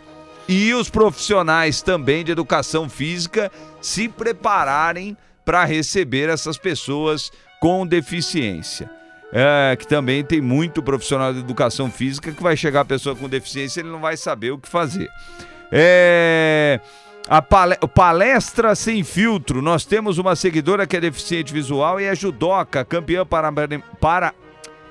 [0.48, 3.52] E os profissionais também de educação física
[3.82, 7.30] se prepararem para receber essas pessoas
[7.60, 8.90] com deficiência.
[9.30, 13.28] É, que também tem muito profissional de educação física que vai chegar a pessoa com
[13.28, 15.10] deficiência ele não vai saber o que fazer.
[15.70, 16.80] É.
[17.26, 19.60] A palestra sem filtro.
[19.60, 23.52] Nós temos uma seguidora que é deficiente visual e é judoca, campeã para,
[24.00, 24.34] para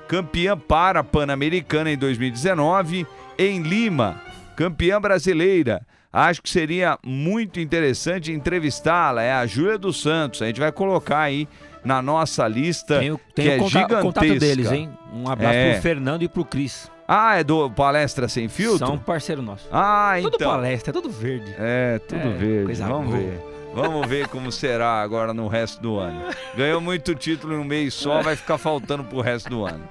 [0.06, 3.06] campeã para Pan-Americana em 2019
[3.36, 4.20] em Lima,
[4.56, 5.86] campeã brasileira.
[6.12, 9.22] Acho que seria muito interessante entrevistá-la.
[9.22, 10.40] É a Júlia dos Santos.
[10.40, 11.46] A gente vai colocar aí
[11.84, 14.02] na nossa lista tem o, tem que é gigantesca.
[14.02, 14.90] contato deles, hein?
[15.12, 15.72] Um abraço é.
[15.72, 16.90] pro Fernando e pro Cris.
[17.10, 18.86] Ah, é do Palestra Sem Filtro?
[18.86, 19.66] São parceiro nosso.
[19.72, 20.50] Ah, tudo então.
[20.50, 21.54] palestra, é tudo verde.
[21.58, 22.82] É, tudo é, verde.
[22.82, 23.18] Vamos boa.
[23.18, 23.40] ver.
[23.74, 26.20] Vamos ver como será agora no resto do ano.
[26.54, 29.84] Ganhou muito título em um mês só, vai ficar faltando pro resto do ano.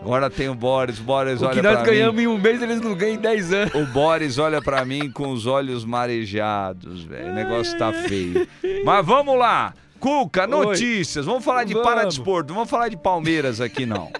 [0.00, 1.68] Agora tem o Boris, o Boris o olha pra mim.
[1.68, 3.74] que nós ganhamos em um mês, eles não ganham em 10 anos.
[3.74, 7.32] O Boris olha para mim com os olhos marejados, velho.
[7.32, 8.48] O negócio tá feio.
[8.82, 9.74] Mas vamos lá.
[10.00, 11.26] Cuca, notícias.
[11.26, 11.88] Vamos falar de vamos.
[11.88, 14.10] paradesporto, vamos falar de Palmeiras aqui não.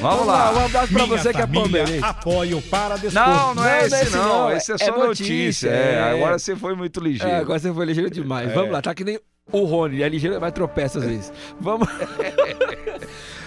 [0.00, 0.52] Vamos, lá.
[0.52, 2.04] Um abraço pra Minha você que é palmeirense.
[2.04, 3.30] Apoio para desporto.
[3.30, 4.28] Não, não é, esse não.
[4.28, 4.52] não.
[4.52, 5.68] Esse é, é só é notícia.
[5.68, 5.94] É.
[5.94, 6.02] é.
[6.12, 7.32] Agora você foi muito ligeiro.
[7.32, 8.52] É, agora você foi ligeiro demais.
[8.52, 9.18] Vamos lá, tá que nem
[9.50, 10.02] o Rony.
[10.02, 11.32] É ligeiro, vai tropeça às vezes.
[11.60, 11.88] Vamos.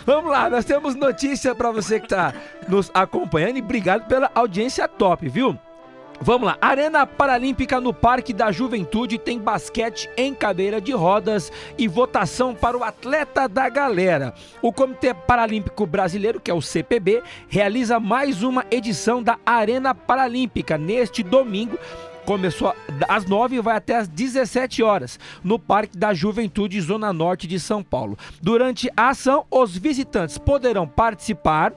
[0.05, 2.33] Vamos lá, nós temos notícia para você que está
[2.67, 5.57] nos acompanhando e obrigado pela audiência top, viu?
[6.23, 11.87] Vamos lá, Arena Paralímpica no Parque da Juventude tem basquete em cadeira de rodas e
[11.87, 14.31] votação para o atleta da galera.
[14.61, 20.77] O Comitê Paralímpico Brasileiro, que é o CPB, realiza mais uma edição da Arena Paralímpica
[20.77, 21.79] neste domingo
[22.23, 22.73] começou
[23.09, 27.59] às 9 e vai até às 17 horas no Parque da Juventude, Zona Norte de
[27.59, 28.15] São Paulo.
[28.39, 31.73] Durante a ação, os visitantes poderão participar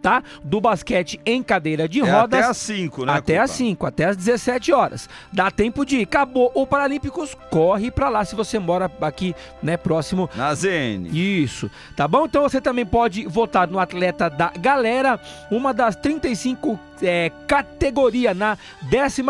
[0.00, 0.22] tá?
[0.42, 2.40] Do basquete em cadeira de é rodas.
[2.40, 3.12] Até às 5, né?
[3.12, 5.08] Até às 5, até às 17 horas.
[5.32, 6.02] Dá tempo de ir.
[6.02, 10.28] Acabou o Paralímpicos, corre pra lá se você mora aqui, né, próximo.
[10.34, 11.08] Na ZN.
[11.12, 11.70] Isso.
[11.96, 12.26] Tá bom?
[12.26, 15.20] Então você também pode votar no atleta da galera,
[15.50, 19.22] uma das 35 é, categoria na 11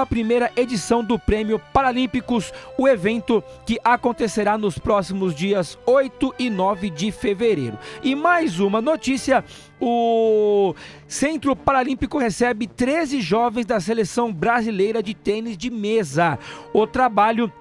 [0.57, 7.11] edição do Prêmio Paralímpicos, o evento que acontecerá nos próximos dias 8 e 9 de
[7.11, 7.79] fevereiro.
[8.03, 9.45] E mais uma notícia:
[9.81, 10.75] o
[11.07, 16.39] Centro Paralímpico recebe 13 jovens da seleção brasileira de tênis de mesa.
[16.73, 17.53] O trabalho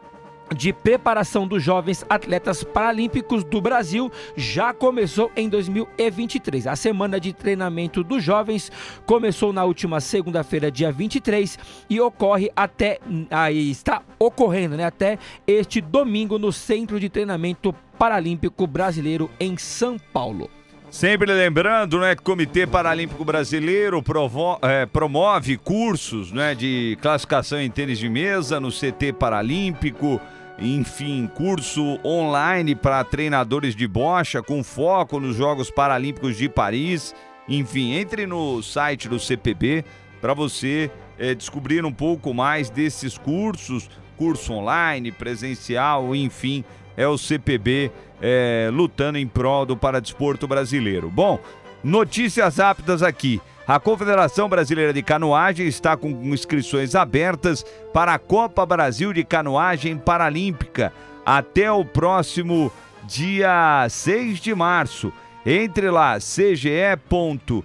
[0.55, 6.67] de preparação dos jovens atletas paralímpicos do Brasil já começou em 2023.
[6.67, 8.71] A semana de treinamento dos jovens
[9.05, 11.57] começou na última segunda-feira, dia 23,
[11.89, 18.65] e ocorre até aí está ocorrendo, né, até este domingo no Centro de Treinamento Paralímpico
[18.67, 20.49] Brasileiro em São Paulo.
[20.89, 27.59] Sempre lembrando, né, que o Comitê Paralímpico Brasileiro provo é, promove cursos, né, de classificação
[27.59, 30.21] em tênis de mesa no CT Paralímpico
[30.59, 37.13] enfim, curso online para treinadores de bocha com foco nos Jogos Paralímpicos de Paris.
[37.47, 39.85] Enfim, entre no site do CPB
[40.19, 46.63] para você é, descobrir um pouco mais desses cursos, curso online, presencial, enfim,
[46.95, 51.09] é o CPB é, lutando em prol do paradesporto brasileiro.
[51.09, 51.39] Bom,
[51.83, 53.39] notícias rápidas aqui.
[53.67, 59.97] A Confederação Brasileira de Canoagem está com inscrições abertas para a Copa Brasil de Canoagem
[59.97, 60.93] Paralímpica
[61.25, 62.71] até o próximo
[63.03, 65.11] dia 6 de março.
[65.45, 67.61] Entre lá, cge.cbca.org.br,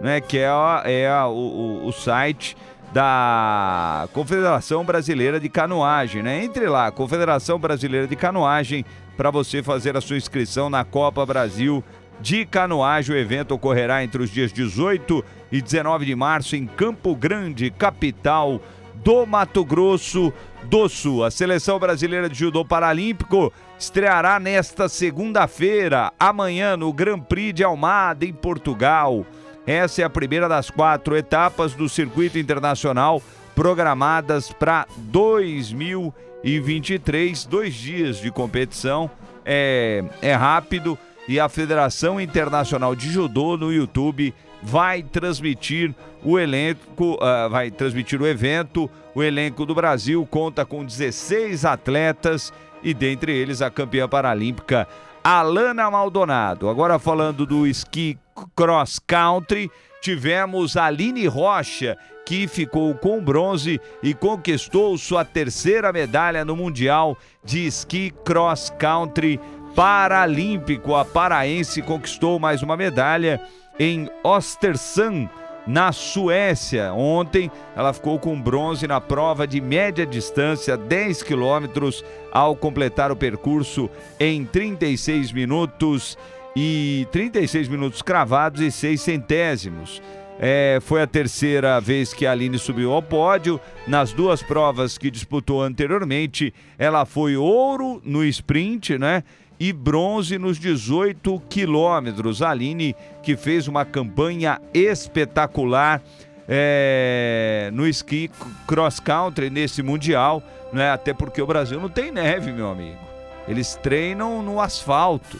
[0.00, 0.48] né, que é,
[0.84, 2.56] é o, o site
[2.92, 6.44] da Confederação Brasileira de Canoagem, né?
[6.44, 8.84] Entre lá, Confederação Brasileira de Canoagem,
[9.16, 11.84] para você fazer a sua inscrição na Copa Brasil
[12.20, 13.14] de canoagem.
[13.14, 18.60] O evento ocorrerá entre os dias 18 e 19 de março em Campo Grande, capital
[19.02, 20.32] do Mato Grosso
[20.64, 21.24] do Sul.
[21.24, 28.26] A seleção brasileira de judô paralímpico estreará nesta segunda-feira, amanhã, no Grand Prix de Almada,
[28.26, 29.24] em Portugal.
[29.66, 33.20] Essa é a primeira das quatro etapas do circuito internacional
[33.54, 37.46] programadas para 2023.
[37.46, 39.10] Dois dias de competição.
[39.44, 40.98] É, é rápido
[41.30, 48.20] e a Federação Internacional de Judô no YouTube vai transmitir o elenco, uh, vai transmitir
[48.20, 48.90] o evento.
[49.14, 52.52] O elenco do Brasil conta com 16 atletas
[52.82, 54.88] e dentre eles a campeã paralímpica
[55.22, 56.68] Alana Maldonado.
[56.68, 58.18] Agora falando do esqui
[58.56, 59.70] cross country,
[60.02, 67.66] tivemos Aline Rocha, que ficou com bronze e conquistou sua terceira medalha no Mundial de
[67.66, 69.38] esqui cross country
[69.80, 70.94] paralímpico.
[70.94, 73.40] A paraense conquistou mais uma medalha
[73.78, 75.30] em Ostersund,
[75.66, 76.92] na Suécia.
[76.92, 83.16] Ontem ela ficou com bronze na prova de média distância, 10 quilômetros, ao completar o
[83.16, 86.18] percurso em 36 minutos
[86.54, 90.02] e 36 minutos cravados e 6 centésimos.
[90.38, 93.58] É, foi a terceira vez que a Aline subiu ao pódio.
[93.86, 99.22] Nas duas provas que disputou anteriormente, ela foi ouro no sprint, né?
[99.60, 102.40] E bronze nos 18 quilômetros.
[102.40, 106.02] Aline, que fez uma campanha espetacular
[106.48, 108.30] é, no esqui
[108.66, 110.42] cross country nesse mundial,
[110.72, 110.90] né?
[110.90, 112.98] até porque o Brasil não tem neve, meu amigo.
[113.46, 115.38] Eles treinam no asfalto.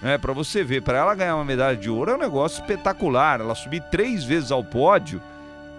[0.00, 3.40] Né, para você ver, para ela ganhar uma medalha de ouro é um negócio espetacular.
[3.40, 5.20] Ela subir três vezes ao pódio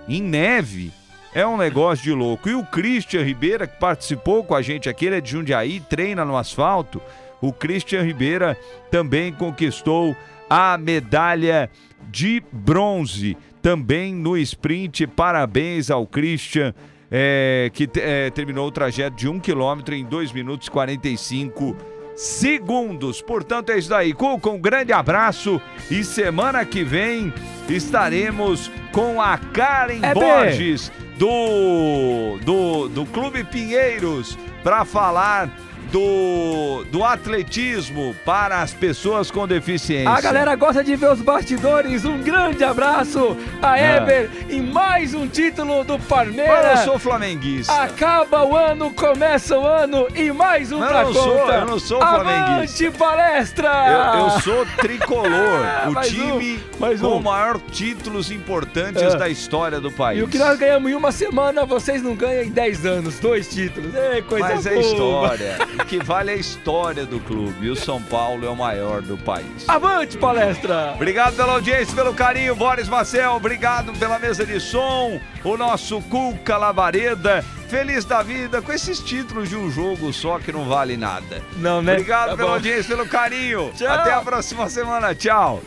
[0.10, 0.92] em neve
[1.34, 2.50] é um negócio de louco.
[2.50, 6.26] E o Christian Ribeira, que participou com a gente aqui, ele é de Jundiaí, treina
[6.26, 7.02] no asfalto.
[7.42, 8.58] O Christian Ribeira
[8.92, 10.16] também conquistou
[10.50, 11.70] a medalha
[12.10, 15.06] de bronze, também no sprint.
[15.08, 16.74] Parabéns ao Christian,
[17.12, 21.76] é, que é, terminou o trajeto de 1 km em 2 minutos e 45
[22.16, 23.22] segundos.
[23.22, 24.14] Portanto, é isso daí.
[24.14, 27.34] Cuca, um grande abraço e semana que vem
[27.70, 35.50] estaremos com a Karen é Borges do, do, do Clube Pinheiros para falar
[35.92, 40.10] do, do atletismo para as pessoas com deficiência.
[40.10, 42.06] A galera gosta de ver os bastidores.
[42.06, 43.98] Um grande abraço a é.
[43.98, 46.80] Eber em mais um título do Palmeiras.
[46.82, 47.74] Eu sou flamenguista.
[47.74, 51.20] Acaba o ano, começa o ano e mais um pra eu conta.
[51.20, 52.50] Sou, eu não sou flamenguista.
[52.54, 53.70] Avante palestra!
[53.88, 57.22] Eu, eu sou tricolor, o time um, com um.
[57.22, 59.18] maior títulos importantes é.
[59.18, 60.20] da história do país.
[60.20, 63.48] E o que nós ganhamos em uma semana, vocês não ganham em 10 anos, dois
[63.48, 63.94] títulos.
[63.96, 64.82] É coisa Mas é boa.
[64.82, 65.58] é história.
[65.80, 67.68] O que vale é a história do clube.
[67.68, 69.68] E o São Paulo é o maior do país.
[69.68, 70.92] Avante, palestra!
[70.94, 73.32] Obrigado pela audiência, pelo carinho, Boris Marcel.
[73.32, 75.20] Obrigado pela mesa de som.
[75.44, 77.44] O nosso Cuca Lavareda.
[77.70, 81.42] Feliz da vida com esses títulos de um jogo só que não vale nada.
[81.58, 81.94] Não, né?
[81.94, 82.54] Obrigado tá pela bom.
[82.56, 83.72] audiência, pelo carinho.
[83.76, 83.88] Tchau.
[83.88, 85.16] Até a próxima semana.
[85.16, 85.62] Tchau.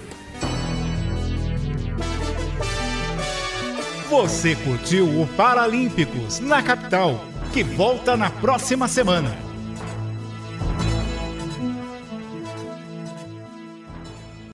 [4.11, 9.52] Você curtiu o Paralímpicos na capital, que volta na próxima semana.